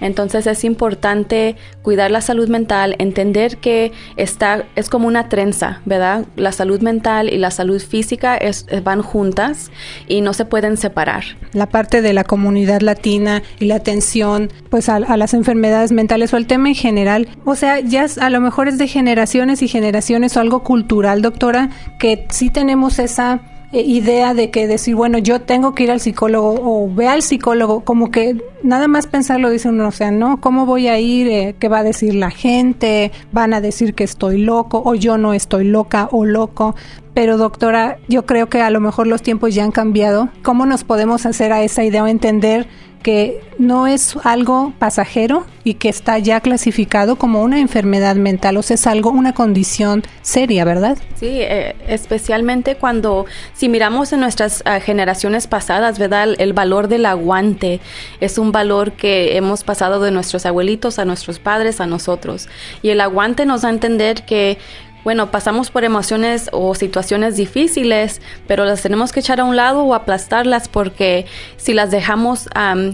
Entonces 0.00 0.46
es 0.46 0.64
importante 0.64 1.56
cuidar 1.82 2.10
la 2.10 2.20
salud 2.20 2.48
mental, 2.48 2.96
entender 2.98 3.58
que 3.58 3.92
está, 4.16 4.64
es 4.74 4.88
como 4.88 5.06
una 5.06 5.28
trenza, 5.28 5.80
¿verdad? 5.84 6.24
La 6.36 6.52
salud 6.52 6.80
mental 6.80 7.32
y 7.32 7.38
la 7.38 7.50
salud 7.50 7.80
física 7.80 8.36
es, 8.36 8.66
van 8.82 9.02
juntas 9.02 9.70
y 10.08 10.20
no 10.20 10.32
se 10.32 10.44
pueden 10.44 10.76
separar. 10.76 11.24
La 11.52 11.66
parte 11.66 12.02
de 12.02 12.12
la 12.12 12.24
comunidad 12.24 12.80
latina 12.80 13.42
y 13.58 13.66
la 13.66 13.76
atención 13.76 14.50
pues 14.70 14.88
a, 14.88 14.96
a 14.96 15.16
las 15.16 15.34
enfermedades 15.34 15.92
mentales 15.92 16.32
o 16.32 16.36
al 16.36 16.46
tema 16.46 16.68
en 16.68 16.74
general, 16.74 17.28
o 17.44 17.54
sea, 17.54 17.80
ya 17.80 18.06
a 18.20 18.30
lo 18.30 18.40
mejor 18.40 18.68
es 18.68 18.78
de 18.78 18.88
generaciones 18.88 19.62
y 19.62 19.68
generaciones 19.68 20.36
o 20.36 20.40
algo 20.40 20.62
cultural, 20.62 21.22
doctora, 21.22 21.70
que 21.98 22.26
sí 22.30 22.50
tenemos 22.50 22.98
esa 22.98 23.34
eh, 23.36 23.55
idea 23.80 24.34
de 24.34 24.50
que 24.50 24.66
decir, 24.66 24.94
bueno, 24.94 25.18
yo 25.18 25.40
tengo 25.40 25.74
que 25.74 25.84
ir 25.84 25.90
al 25.90 26.00
psicólogo 26.00 26.60
o 26.62 26.92
ve 26.92 27.08
al 27.08 27.22
psicólogo, 27.22 27.84
como 27.84 28.10
que 28.10 28.36
nada 28.62 28.88
más 28.88 29.06
pensarlo 29.06 29.50
dice 29.50 29.68
uno, 29.68 29.88
o 29.88 29.92
sea, 29.92 30.10
no, 30.10 30.40
¿cómo 30.40 30.66
voy 30.66 30.88
a 30.88 30.98
ir? 30.98 31.28
Eh, 31.28 31.56
¿Qué 31.58 31.68
va 31.68 31.78
a 31.78 31.82
decir 31.82 32.14
la 32.14 32.30
gente? 32.30 33.12
¿Van 33.32 33.54
a 33.54 33.60
decir 33.60 33.94
que 33.94 34.04
estoy 34.04 34.38
loco 34.38 34.82
o 34.84 34.94
yo 34.94 35.18
no 35.18 35.34
estoy 35.34 35.64
loca 35.64 36.08
o 36.12 36.24
loco? 36.24 36.74
Pero 37.14 37.38
doctora, 37.38 37.98
yo 38.08 38.26
creo 38.26 38.48
que 38.48 38.60
a 38.60 38.70
lo 38.70 38.80
mejor 38.80 39.06
los 39.06 39.22
tiempos 39.22 39.54
ya 39.54 39.64
han 39.64 39.72
cambiado. 39.72 40.28
¿Cómo 40.42 40.66
nos 40.66 40.84
podemos 40.84 41.24
hacer 41.24 41.52
a 41.52 41.62
esa 41.62 41.82
idea 41.82 42.04
o 42.04 42.06
entender 42.06 42.68
que 43.06 43.40
no 43.56 43.86
es 43.86 44.16
algo 44.24 44.72
pasajero 44.80 45.46
y 45.62 45.74
que 45.74 45.88
está 45.88 46.18
ya 46.18 46.40
clasificado 46.40 47.14
como 47.14 47.40
una 47.40 47.60
enfermedad 47.60 48.16
mental, 48.16 48.56
o 48.56 48.62
sea, 48.62 48.74
es 48.74 48.84
algo, 48.88 49.10
una 49.10 49.32
condición 49.32 50.02
seria, 50.22 50.64
¿verdad? 50.64 50.98
Sí, 51.14 51.28
eh, 51.30 51.76
especialmente 51.86 52.74
cuando, 52.74 53.26
si 53.54 53.68
miramos 53.68 54.12
en 54.12 54.18
nuestras 54.18 54.60
ah, 54.64 54.80
generaciones 54.80 55.46
pasadas, 55.46 56.00
¿verdad? 56.00 56.34
El, 56.36 56.52
valor 56.52 56.88
del 56.88 57.06
aguante 57.06 57.78
es 58.20 58.38
un 58.38 58.50
valor 58.50 58.90
que 58.90 59.36
hemos 59.36 59.62
pasado 59.62 60.00
de 60.00 60.10
nuestros 60.10 60.44
abuelitos 60.44 60.98
a 60.98 61.04
nuestros 61.04 61.38
padres, 61.38 61.80
a 61.80 61.86
nosotros. 61.86 62.48
Y 62.82 62.88
el 62.88 63.00
aguante 63.00 63.46
nos 63.46 63.62
da 63.62 63.68
a 63.68 63.70
entender 63.70 64.24
que 64.24 64.58
bueno, 65.06 65.30
pasamos 65.30 65.70
por 65.70 65.84
emociones 65.84 66.50
o 66.50 66.74
situaciones 66.74 67.36
difíciles, 67.36 68.20
pero 68.48 68.64
las 68.64 68.82
tenemos 68.82 69.12
que 69.12 69.20
echar 69.20 69.38
a 69.38 69.44
un 69.44 69.54
lado 69.54 69.84
o 69.84 69.94
aplastarlas 69.94 70.66
porque 70.66 71.26
si 71.56 71.74
las 71.74 71.92
dejamos 71.92 72.48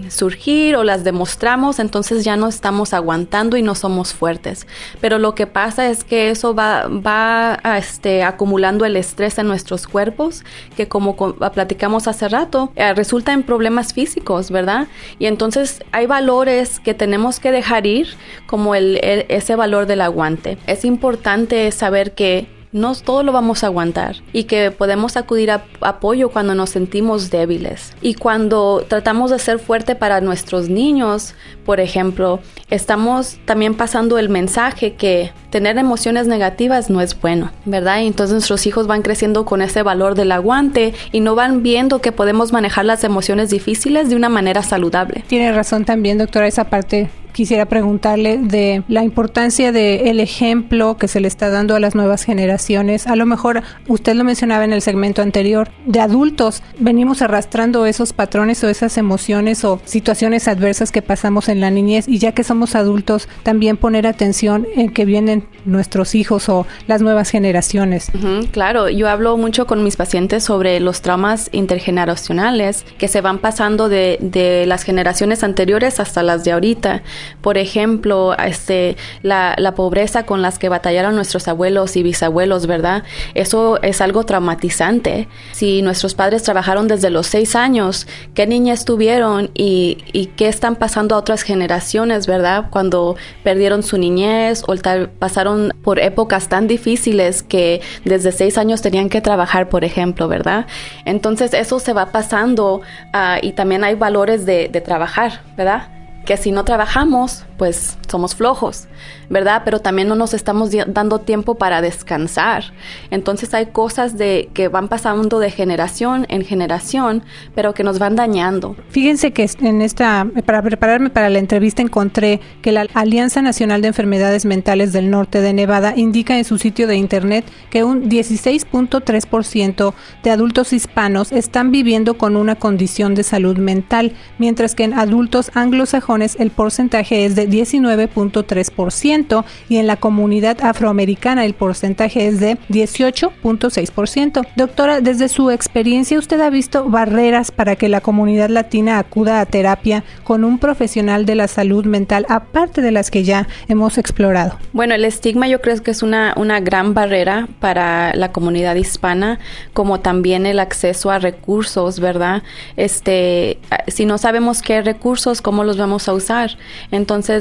surgir 0.09 0.75
o 0.75 0.83
las 0.83 1.03
demostramos, 1.03 1.79
entonces 1.79 2.23
ya 2.23 2.35
no 2.35 2.49
estamos 2.49 2.93
aguantando 2.93 3.57
y 3.57 3.63
no 3.63 3.73
somos 3.73 4.13
fuertes. 4.13 4.67
Pero 5.01 5.17
lo 5.17 5.33
que 5.33 5.47
pasa 5.47 5.89
es 5.89 6.03
que 6.03 6.29
eso 6.29 6.53
va, 6.53 6.87
va 6.87 7.59
este, 7.79 8.21
acumulando 8.21 8.85
el 8.85 8.95
estrés 8.95 9.39
en 9.39 9.47
nuestros 9.47 9.87
cuerpos, 9.87 10.43
que 10.77 10.87
como 10.87 11.15
platicamos 11.15 12.07
hace 12.07 12.29
rato, 12.29 12.71
eh, 12.75 12.93
resulta 12.93 13.33
en 13.33 13.41
problemas 13.41 13.91
físicos, 13.91 14.51
¿verdad? 14.51 14.85
Y 15.17 15.25
entonces 15.25 15.83
hay 15.91 16.05
valores 16.05 16.79
que 16.79 16.93
tenemos 16.93 17.39
que 17.39 17.51
dejar 17.51 17.87
ir, 17.87 18.09
como 18.45 18.75
el, 18.75 18.99
ese 19.29 19.55
valor 19.55 19.87
del 19.87 20.01
aguante. 20.01 20.59
Es 20.67 20.85
importante 20.85 21.71
saber 21.71 22.02
que 22.11 22.47
no 22.73 22.95
todo 22.95 23.23
lo 23.23 23.31
vamos 23.31 23.63
a 23.63 23.67
aguantar 23.67 24.17
y 24.33 24.43
que 24.45 24.71
podemos 24.71 25.15
acudir 25.15 25.51
a 25.51 25.63
apoyo 25.81 26.29
cuando 26.29 26.55
nos 26.55 26.71
sentimos 26.71 27.29
débiles. 27.29 27.93
Y 28.01 28.15
cuando 28.15 28.83
tratamos 28.87 29.31
de 29.31 29.39
ser 29.39 29.59
fuerte 29.59 29.95
para 29.95 30.19
nuestros 30.19 30.69
niños, 30.69 31.35
por 31.65 31.79
ejemplo, 31.79 32.39
estamos 32.69 33.37
también 33.45 33.75
pasando 33.75 34.17
el 34.17 34.27
mensaje 34.27 34.95
que 34.95 35.31
tener 35.51 35.77
emociones 35.77 36.27
negativas 36.27 36.89
no 36.89 36.99
es 36.99 37.19
bueno, 37.19 37.51
¿verdad? 37.65 38.01
Y 38.01 38.07
entonces 38.07 38.33
nuestros 38.33 38.65
hijos 38.65 38.87
van 38.87 39.03
creciendo 39.03 39.45
con 39.45 39.61
ese 39.61 39.83
valor 39.83 40.15
del 40.15 40.31
aguante 40.31 40.93
y 41.11 41.19
no 41.19 41.35
van 41.35 41.61
viendo 41.61 42.01
que 42.01 42.11
podemos 42.11 42.51
manejar 42.51 42.85
las 42.85 43.03
emociones 43.03 43.51
difíciles 43.51 44.09
de 44.09 44.15
una 44.15 44.29
manera 44.29 44.63
saludable. 44.63 45.23
Tiene 45.27 45.51
razón 45.51 45.85
también, 45.85 46.17
doctora, 46.17 46.47
esa 46.47 46.65
parte 46.65 47.09
quisiera 47.33 47.65
preguntarle 47.65 48.37
de 48.37 48.83
la 48.87 49.03
importancia 49.03 49.71
del 49.71 50.07
el 50.07 50.19
ejemplo 50.19 50.97
que 50.97 51.07
se 51.07 51.19
le 51.19 51.27
está 51.27 51.49
dando 51.49 51.75
a 51.75 51.79
las 51.79 51.95
nuevas 51.95 52.23
generaciones. 52.23 53.07
A 53.07 53.15
lo 53.15 53.25
mejor 53.25 53.63
usted 53.87 54.15
lo 54.15 54.23
mencionaba 54.23 54.63
en 54.63 54.73
el 54.73 54.81
segmento 54.81 55.21
anterior, 55.21 55.69
de 55.85 55.99
adultos 55.99 56.63
venimos 56.79 57.21
arrastrando 57.21 57.85
esos 57.85 58.13
patrones 58.13 58.63
o 58.63 58.69
esas 58.69 58.97
emociones 58.97 59.65
o 59.65 59.81
situaciones 59.85 60.47
adversas 60.47 60.91
que 60.91 61.01
pasamos 61.01 61.49
en 61.49 61.59
la 61.59 61.69
niñez 61.69 62.07
y 62.07 62.19
ya 62.19 62.33
que 62.33 62.43
somos 62.43 62.75
adultos 62.75 63.27
también 63.43 63.77
poner 63.77 64.07
atención 64.07 64.67
en 64.75 64.91
que 64.91 65.05
vienen 65.05 65.45
nuestros 65.65 66.15
hijos 66.15 66.49
o 66.49 66.67
las 66.87 67.01
nuevas 67.01 67.29
generaciones. 67.29 68.11
claro, 68.51 68.89
yo 68.89 69.09
hablo 69.09 69.37
mucho 69.37 69.65
con 69.65 69.83
mis 69.83 69.95
pacientes 69.95 70.43
sobre 70.43 70.79
los 70.79 71.01
traumas 71.01 71.49
intergeneracionales 71.51 72.85
que 72.97 73.07
se 73.07 73.21
van 73.21 73.39
pasando 73.39 73.89
de, 73.89 74.17
de 74.21 74.65
las 74.65 74.83
generaciones 74.83 75.43
anteriores 75.43 75.99
hasta 75.99 76.23
las 76.23 76.43
de 76.43 76.51
ahorita. 76.51 77.01
Por 77.41 77.57
ejemplo, 77.57 78.35
este, 78.37 78.97
la, 79.21 79.55
la 79.57 79.75
pobreza 79.75 80.25
con 80.25 80.41
las 80.41 80.59
que 80.59 80.69
batallaron 80.69 81.15
nuestros 81.15 81.47
abuelos 81.47 81.95
y 81.95 82.03
bisabuelos, 82.03 82.67
¿verdad? 82.67 83.03
Eso 83.33 83.81
es 83.81 84.01
algo 84.01 84.25
traumatizante. 84.25 85.27
Si 85.51 85.81
nuestros 85.81 86.13
padres 86.13 86.43
trabajaron 86.43 86.87
desde 86.87 87.09
los 87.09 87.27
seis 87.27 87.55
años, 87.55 88.07
¿qué 88.33 88.47
niñez 88.47 88.85
tuvieron 88.85 89.51
y, 89.53 89.97
y 90.11 90.27
qué 90.27 90.47
están 90.47 90.75
pasando 90.75 91.15
a 91.15 91.17
otras 91.17 91.41
generaciones, 91.41 92.27
¿verdad? 92.27 92.65
Cuando 92.69 93.15
perdieron 93.43 93.83
su 93.83 93.97
niñez 93.97 94.63
o 94.67 94.75
pasaron 95.19 95.73
por 95.83 95.99
épocas 95.99 96.49
tan 96.49 96.67
difíciles 96.67 97.43
que 97.43 97.81
desde 98.05 98.31
seis 98.31 98.57
años 98.57 98.81
tenían 98.81 99.09
que 99.09 99.21
trabajar, 99.21 99.69
por 99.69 99.83
ejemplo, 99.83 100.27
¿verdad? 100.27 100.67
Entonces 101.05 101.53
eso 101.53 101.79
se 101.79 101.93
va 101.93 102.07
pasando 102.07 102.81
uh, 103.13 103.39
y 103.41 103.53
también 103.53 103.83
hay 103.83 103.95
valores 103.95 104.45
de, 104.45 104.69
de 104.69 104.81
trabajar, 104.81 105.41
¿verdad? 105.55 106.02
Que 106.25 106.37
si 106.37 106.51
no 106.51 106.63
trabajamos, 106.63 107.45
pues 107.63 107.97
somos 108.11 108.35
flojos, 108.35 108.89
¿verdad? 109.29 109.61
Pero 109.63 109.79
también 109.79 110.09
no 110.09 110.15
nos 110.15 110.33
estamos 110.33 110.69
dando 110.85 111.19
tiempo 111.19 111.55
para 111.55 111.79
descansar. 111.81 112.73
Entonces 113.09 113.53
hay 113.53 113.67
cosas 113.67 114.17
de 114.17 114.49
que 114.53 114.67
van 114.67 114.89
pasando 114.89 115.39
de 115.39 115.49
generación 115.49 116.25
en 116.27 116.43
generación, 116.43 117.23
pero 117.55 117.73
que 117.73 117.85
nos 117.85 117.99
van 117.99 118.17
dañando. 118.17 118.75
Fíjense 118.89 119.31
que 119.31 119.49
en 119.61 119.81
esta 119.81 120.27
para 120.45 120.61
prepararme 120.61 121.09
para 121.09 121.29
la 121.29 121.39
entrevista 121.39 121.81
encontré 121.81 122.41
que 122.61 122.73
la 122.73 122.85
Alianza 122.93 123.41
Nacional 123.41 123.81
de 123.81 123.87
Enfermedades 123.87 124.43
Mentales 124.43 124.91
del 124.91 125.09
Norte 125.09 125.39
de 125.39 125.53
Nevada 125.53 125.93
indica 125.95 126.37
en 126.37 126.43
su 126.43 126.57
sitio 126.57 126.85
de 126.85 126.97
internet 126.97 127.45
que 127.69 127.85
un 127.85 128.09
16.3% 128.09 129.93
de 130.21 130.31
adultos 130.31 130.73
hispanos 130.73 131.31
están 131.31 131.71
viviendo 131.71 132.17
con 132.17 132.35
una 132.35 132.55
condición 132.55 133.15
de 133.15 133.23
salud 133.23 133.55
mental, 133.57 134.11
mientras 134.37 134.75
que 134.75 134.83
en 134.83 134.93
adultos 134.93 135.49
anglosajones 135.53 136.35
el 136.39 136.51
porcentaje 136.51 137.23
es 137.23 137.35
de 137.37 137.52
19.3% 137.53 139.45
y 139.69 139.77
en 139.77 139.87
la 139.87 139.97
comunidad 139.97 140.57
afroamericana 140.61 141.45
el 141.45 141.53
porcentaje 141.53 142.27
es 142.27 142.39
de 142.39 142.57
18.6%. 142.69 144.47
Doctora, 144.55 145.01
desde 145.01 145.27
su 145.29 145.51
experiencia, 145.51 146.17
¿usted 146.17 146.41
ha 146.41 146.49
visto 146.49 146.89
barreras 146.89 147.51
para 147.51 147.75
que 147.75 147.89
la 147.89 148.01
comunidad 148.01 148.49
latina 148.49 148.97
acuda 148.99 149.39
a 149.39 149.45
terapia 149.45 150.03
con 150.23 150.43
un 150.43 150.57
profesional 150.59 151.25
de 151.25 151.35
la 151.35 151.47
salud 151.47 151.85
mental, 151.85 152.25
aparte 152.29 152.81
de 152.81 152.91
las 152.91 153.11
que 153.11 153.23
ya 153.23 153.47
hemos 153.67 153.97
explorado? 153.97 154.57
Bueno, 154.71 154.95
el 154.95 155.05
estigma 155.05 155.47
yo 155.47 155.61
creo 155.61 155.81
que 155.81 155.91
es 155.91 156.03
una, 156.03 156.33
una 156.37 156.59
gran 156.59 156.93
barrera 156.93 157.47
para 157.59 158.13
la 158.15 158.31
comunidad 158.31 158.75
hispana, 158.75 159.39
como 159.73 159.99
también 159.99 160.45
el 160.45 160.59
acceso 160.59 161.11
a 161.11 161.19
recursos, 161.19 161.99
¿verdad? 161.99 162.43
Este, 162.77 163.59
si 163.87 164.05
no 164.05 164.17
sabemos 164.17 164.61
qué 164.61 164.81
recursos, 164.81 165.41
¿cómo 165.41 165.63
los 165.63 165.77
vamos 165.77 166.07
a 166.07 166.13
usar? 166.13 166.57
Entonces, 166.91 167.32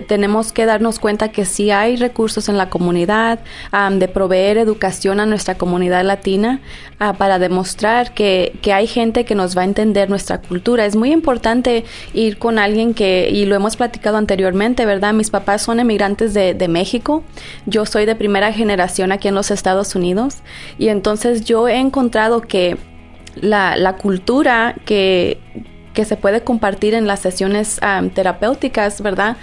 tenemos 0.00 0.52
que 0.52 0.66
darnos 0.66 0.98
cuenta 0.98 1.28
que 1.30 1.44
sí 1.44 1.70
hay 1.70 1.96
recursos 1.96 2.48
en 2.48 2.56
la 2.56 2.68
comunidad, 2.68 3.38
de 3.90 4.08
proveer 4.08 4.58
educación 4.58 5.20
a 5.20 5.26
nuestra 5.26 5.56
comunidad 5.56 6.04
latina 6.04 6.60
ah, 6.98 7.12
para 7.14 7.38
demostrar 7.38 8.14
que, 8.14 8.56
que, 8.62 8.72
hay 8.72 8.86
gente 8.86 9.24
que 9.24 9.34
nos 9.34 9.56
va 9.56 9.62
a 9.62 9.64
entender 9.64 10.08
nuestra 10.10 10.40
cultura. 10.40 10.86
Es 10.86 10.96
muy 10.96 11.12
importante 11.12 11.84
ir 12.12 12.38
con 12.38 12.58
alguien 12.58 12.94
que, 12.94 13.28
y 13.30 13.46
lo 13.46 13.54
hemos 13.54 13.76
platicado 13.76 14.16
anteriormente, 14.16 14.86
¿verdad? 14.86 15.12
Mis 15.12 15.30
papás 15.30 15.62
son 15.62 15.80
emigrantes 15.80 16.34
de, 16.34 16.54
de 16.54 16.68
México, 16.68 17.22
yo 17.66 17.86
soy 17.86 18.06
de 18.06 18.14
primera 18.14 18.52
generación 18.52 19.12
aquí 19.12 19.28
en 19.28 19.34
los 19.34 19.50
Estados 19.50 19.94
Unidos 19.94 20.38
y 20.78 20.88
entonces 20.88 21.44
yo 21.44 21.68
he 21.68 21.76
encontrado 21.76 22.40
que 22.40 22.76
la, 23.36 23.76
la 23.76 23.96
cultura 23.96 24.76
que 24.84 25.38
que 25.94 26.04
se 26.04 26.16
puede 26.16 26.42
compartir 26.42 26.92
en 26.94 27.06
las 27.06 27.20
sesiones 27.20 27.80
terapéuticas, 28.14 29.00
¿verdad? 29.00 29.36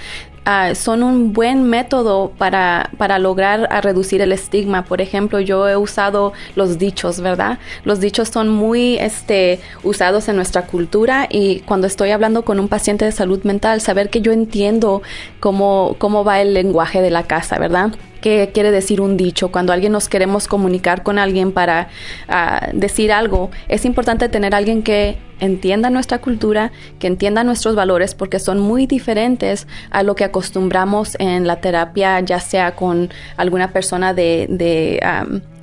Ah, 0.43 0.73
son 0.73 1.03
un 1.03 1.33
buen 1.33 1.65
método 1.65 2.31
para, 2.35 2.89
para 2.97 3.19
lograr 3.19 3.67
a 3.71 3.79
reducir 3.79 4.21
el 4.21 4.31
estigma. 4.31 4.85
Por 4.85 4.99
ejemplo, 4.99 5.39
yo 5.39 5.69
he 5.69 5.77
usado 5.77 6.33
los 6.55 6.79
dichos, 6.79 7.21
¿verdad? 7.21 7.59
Los 7.83 7.99
dichos 7.99 8.29
son 8.29 8.49
muy 8.49 8.97
este, 8.97 9.59
usados 9.83 10.27
en 10.29 10.35
nuestra 10.35 10.65
cultura 10.65 11.27
y 11.29 11.59
cuando 11.59 11.85
estoy 11.85 12.09
hablando 12.09 12.43
con 12.43 12.59
un 12.59 12.69
paciente 12.69 13.05
de 13.05 13.11
salud 13.11 13.43
mental, 13.43 13.81
saber 13.81 14.09
que 14.09 14.21
yo 14.21 14.31
entiendo 14.31 15.03
cómo, 15.39 15.95
cómo 15.99 16.23
va 16.23 16.41
el 16.41 16.55
lenguaje 16.55 17.01
de 17.03 17.11
la 17.11 17.23
casa, 17.23 17.59
¿verdad? 17.59 17.91
Qué 18.21 18.51
quiere 18.53 18.71
decir 18.71 19.01
un 19.01 19.17
dicho. 19.17 19.51
Cuando 19.51 19.73
alguien 19.73 19.91
nos 19.91 20.07
queremos 20.07 20.47
comunicar 20.47 21.03
con 21.03 21.19
alguien 21.19 21.51
para 21.51 21.89
ah, 22.27 22.69
decir 22.73 23.11
algo, 23.11 23.51
es 23.67 23.85
importante 23.85 24.29
tener 24.29 24.55
alguien 24.55 24.83
que 24.83 25.17
entienda 25.39 25.89
nuestra 25.89 26.19
cultura, 26.19 26.71
que 26.99 27.07
entienda 27.07 27.43
nuestros 27.43 27.75
valores, 27.75 28.15
porque 28.15 28.39
son 28.39 28.59
muy 28.59 28.85
diferentes 28.85 29.67
a 29.89 30.03
lo 30.03 30.15
que 30.15 30.23
acostumbramos 30.23 31.17
en 31.19 31.47
la 31.47 31.59
terapia, 31.59 32.19
ya 32.21 32.39
sea 32.39 32.75
con 32.75 33.09
alguna 33.37 33.73
persona 33.73 34.13
de, 34.13 34.45
de 34.49 35.01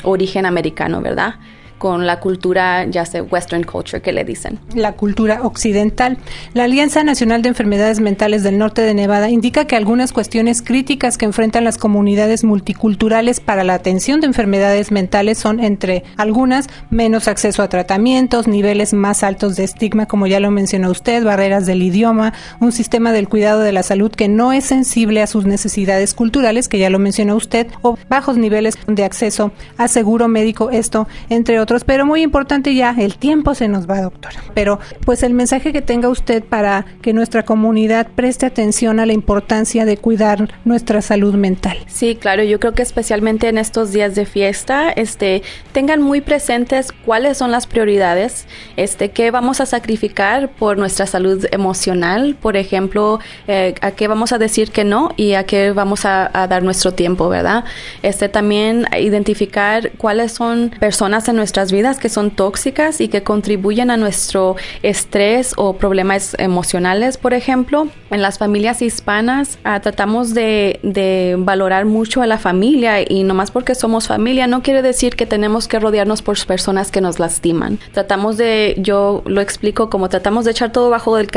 origen 0.03 0.47
americano, 0.47 1.01
¿verdad? 1.01 1.37
Con 1.79 2.07
la 2.07 2.21
cultura, 2.21 2.85
ya 2.87 3.07
sea 3.07 3.23
Western 3.23 3.65
culture, 3.65 4.03
que 4.03 4.13
le 4.13 4.25
dicen. 4.25 4.59
La 4.75 4.93
cultura 4.93 5.43
occidental. 5.43 6.19
La 6.55 6.65
Alianza 6.65 7.05
Nacional 7.05 7.43
de 7.43 7.49
Enfermedades 7.49 8.01
Mentales 8.01 8.43
del 8.43 8.59
Norte 8.59 8.83
de 8.83 8.95
Nevada 8.95 9.31
indica 9.31 9.67
que 9.67 9.77
algunas 9.77 10.13
cuestiones 10.13 10.61
críticas 10.61 11.17
que 11.17 11.25
enfrentan 11.25 11.65
las 11.65 11.79
comunidades 11.79 12.45
multiculturales 12.45 13.41
para 13.41 13.65
la 13.65 13.75
atención 13.75 14.21
de 14.21 14.27
enfermedades 14.27 14.91
mentales 14.91 15.39
son, 15.39 15.61
entre 15.61 16.05
algunas, 16.17 16.67
menos 16.91 17.29
acceso 17.29 17.63
a 17.63 17.69
tratamientos, 17.69 18.49
niveles 18.49 18.93
más 18.93 19.23
altos 19.23 19.57
de 19.57 19.65
estigma, 19.65 20.07
como 20.07 20.27
ya 20.27 20.41
lo 20.41 20.51
mencionó 20.51 20.91
usted, 20.91 21.25
barreras 21.25 21.67
del 21.67 21.83
idioma, 21.83 22.33
un 22.61 22.73
sistema 22.73 23.13
del 23.13 23.29
cuidado 23.29 23.61
de 23.61 23.73
la 23.73 23.83
salud 23.83 24.11
que 24.11 24.29
no 24.29 24.53
es 24.53 24.65
sensible 24.65 25.23
a 25.23 25.27
sus 25.27 25.47
necesidades 25.47 26.15
culturales, 26.15 26.69
que 26.69 26.79
ya 26.79 26.91
lo 26.91 26.99
mencionó 26.99 27.37
usted, 27.37 27.69
o 27.83 27.97
bajos 28.09 28.37
niveles 28.37 28.75
de 28.87 29.05
acceso 29.05 29.53
a 29.77 29.89
seguro 29.89 30.29
médico, 30.29 30.71
esto 30.71 31.07
entre 31.29 31.61
otros 31.61 31.68
pero 31.85 32.07
muy 32.07 32.23
importante 32.23 32.75
ya, 32.75 32.95
el 32.97 33.17
tiempo 33.17 33.55
se 33.55 33.69
nos 33.69 33.89
va, 33.89 34.01
doctora. 34.01 34.41
Pero 34.55 34.79
pues 35.05 35.23
el 35.23 35.35
mensaje 35.35 35.73
que 35.73 35.83
tenga 35.83 36.09
usted 36.09 36.43
para 36.43 36.87
que 37.03 37.13
nuestra 37.13 37.45
comunidad 37.45 38.09
preste 38.15 38.47
atención 38.47 39.01
a 39.01 39.07
la 39.07 39.13
importancia 39.13 39.85
de 39.85 39.97
cuidar 39.97 40.49
nuestra 40.65 41.03
salud 41.03 41.35
mental. 41.35 41.79
Sí, 41.87 42.17
claro, 42.17 42.43
yo 42.43 42.59
creo 42.59 42.75
que 42.75 42.83
especialmente 42.83 43.49
en 43.49 43.59
estos 43.59 43.93
días 43.93 44.15
de 44.15 44.25
fiesta, 44.25 44.91
este, 44.91 45.43
tengan 45.73 46.01
muy 46.01 46.21
presentes 46.21 46.93
cuáles 47.05 47.39
son 47.39 47.51
las 47.51 47.67
prioridades, 47.67 48.47
este, 48.77 49.11
qué 49.11 49.31
vamos 49.31 49.61
a 49.61 49.67
sacrificar 49.67 50.51
por 50.51 50.79
nuestra 50.79 51.07
salud 51.07 51.47
emocional, 51.51 52.37
por 52.41 52.57
ejemplo, 52.57 53.21
eh, 53.47 53.75
a 53.81 53.91
qué 53.93 54.09
vamos 54.09 54.33
a 54.33 54.39
decir 54.39 54.71
que 54.71 54.85
no 54.85 55.11
y 55.17 55.35
a 55.35 55.45
qué 55.45 55.73
vamos 55.73 56.05
a, 56.05 56.31
a 56.33 56.47
dar 56.47 56.63
nuestro 56.63 56.93
tiempo, 56.93 57.29
¿verdad? 57.29 57.65
Este, 58.03 58.29
también 58.29 58.87
identificar 58.99 59.93
cuáles 59.99 60.33
son 60.33 60.71
personas 60.81 61.29
en 61.29 61.37
nuestra 61.37 61.58
vidas 61.67 61.99
que 61.99 62.09
son 62.09 62.31
tóxicas 62.31 63.01
y 63.01 63.09
que 63.09 63.23
contribuyen 63.23 63.91
a 63.91 63.97
nuestro 63.97 64.57
estrés 64.83 65.53
o 65.57 65.75
problemas 65.75 66.35
emocionales, 66.39 67.17
por 67.19 67.35
ejemplo. 67.35 67.89
En 68.11 68.23
las 68.23 68.39
familias 68.39 68.81
hispanas 68.81 69.59
ah, 69.65 69.81
tratamos 69.81 70.35
de, 70.35 71.37
valorar 71.39 71.85
mucho 71.85 72.23
a 72.23 72.27
la 72.27 72.39
familia 72.39 73.01
y 73.01 73.25
no 73.25 73.35
más 73.35 73.51
porque 73.51 73.75
somos 73.75 74.09
familia 74.09 74.47
no 74.47 74.63
quiere 74.63 74.83
decir 74.83 75.17
que 75.17 75.27
tenemos 75.27 75.69
que 75.69 75.79
rodearnos 75.79 76.23
por 76.23 76.39
personas 76.47 76.91
que 76.91 77.01
nos 77.01 77.19
lastiman. 77.19 77.79
Tratamos 77.93 78.37
de, 78.37 78.77
yo 78.79 79.23
lo 79.27 79.41
explico 79.41 79.91
como 79.91 80.09
tratamos 80.09 80.45
de 80.45 80.53
echar 80.53 80.73
todo 80.73 80.91
bajo 80.91 81.17
del, 81.17 81.29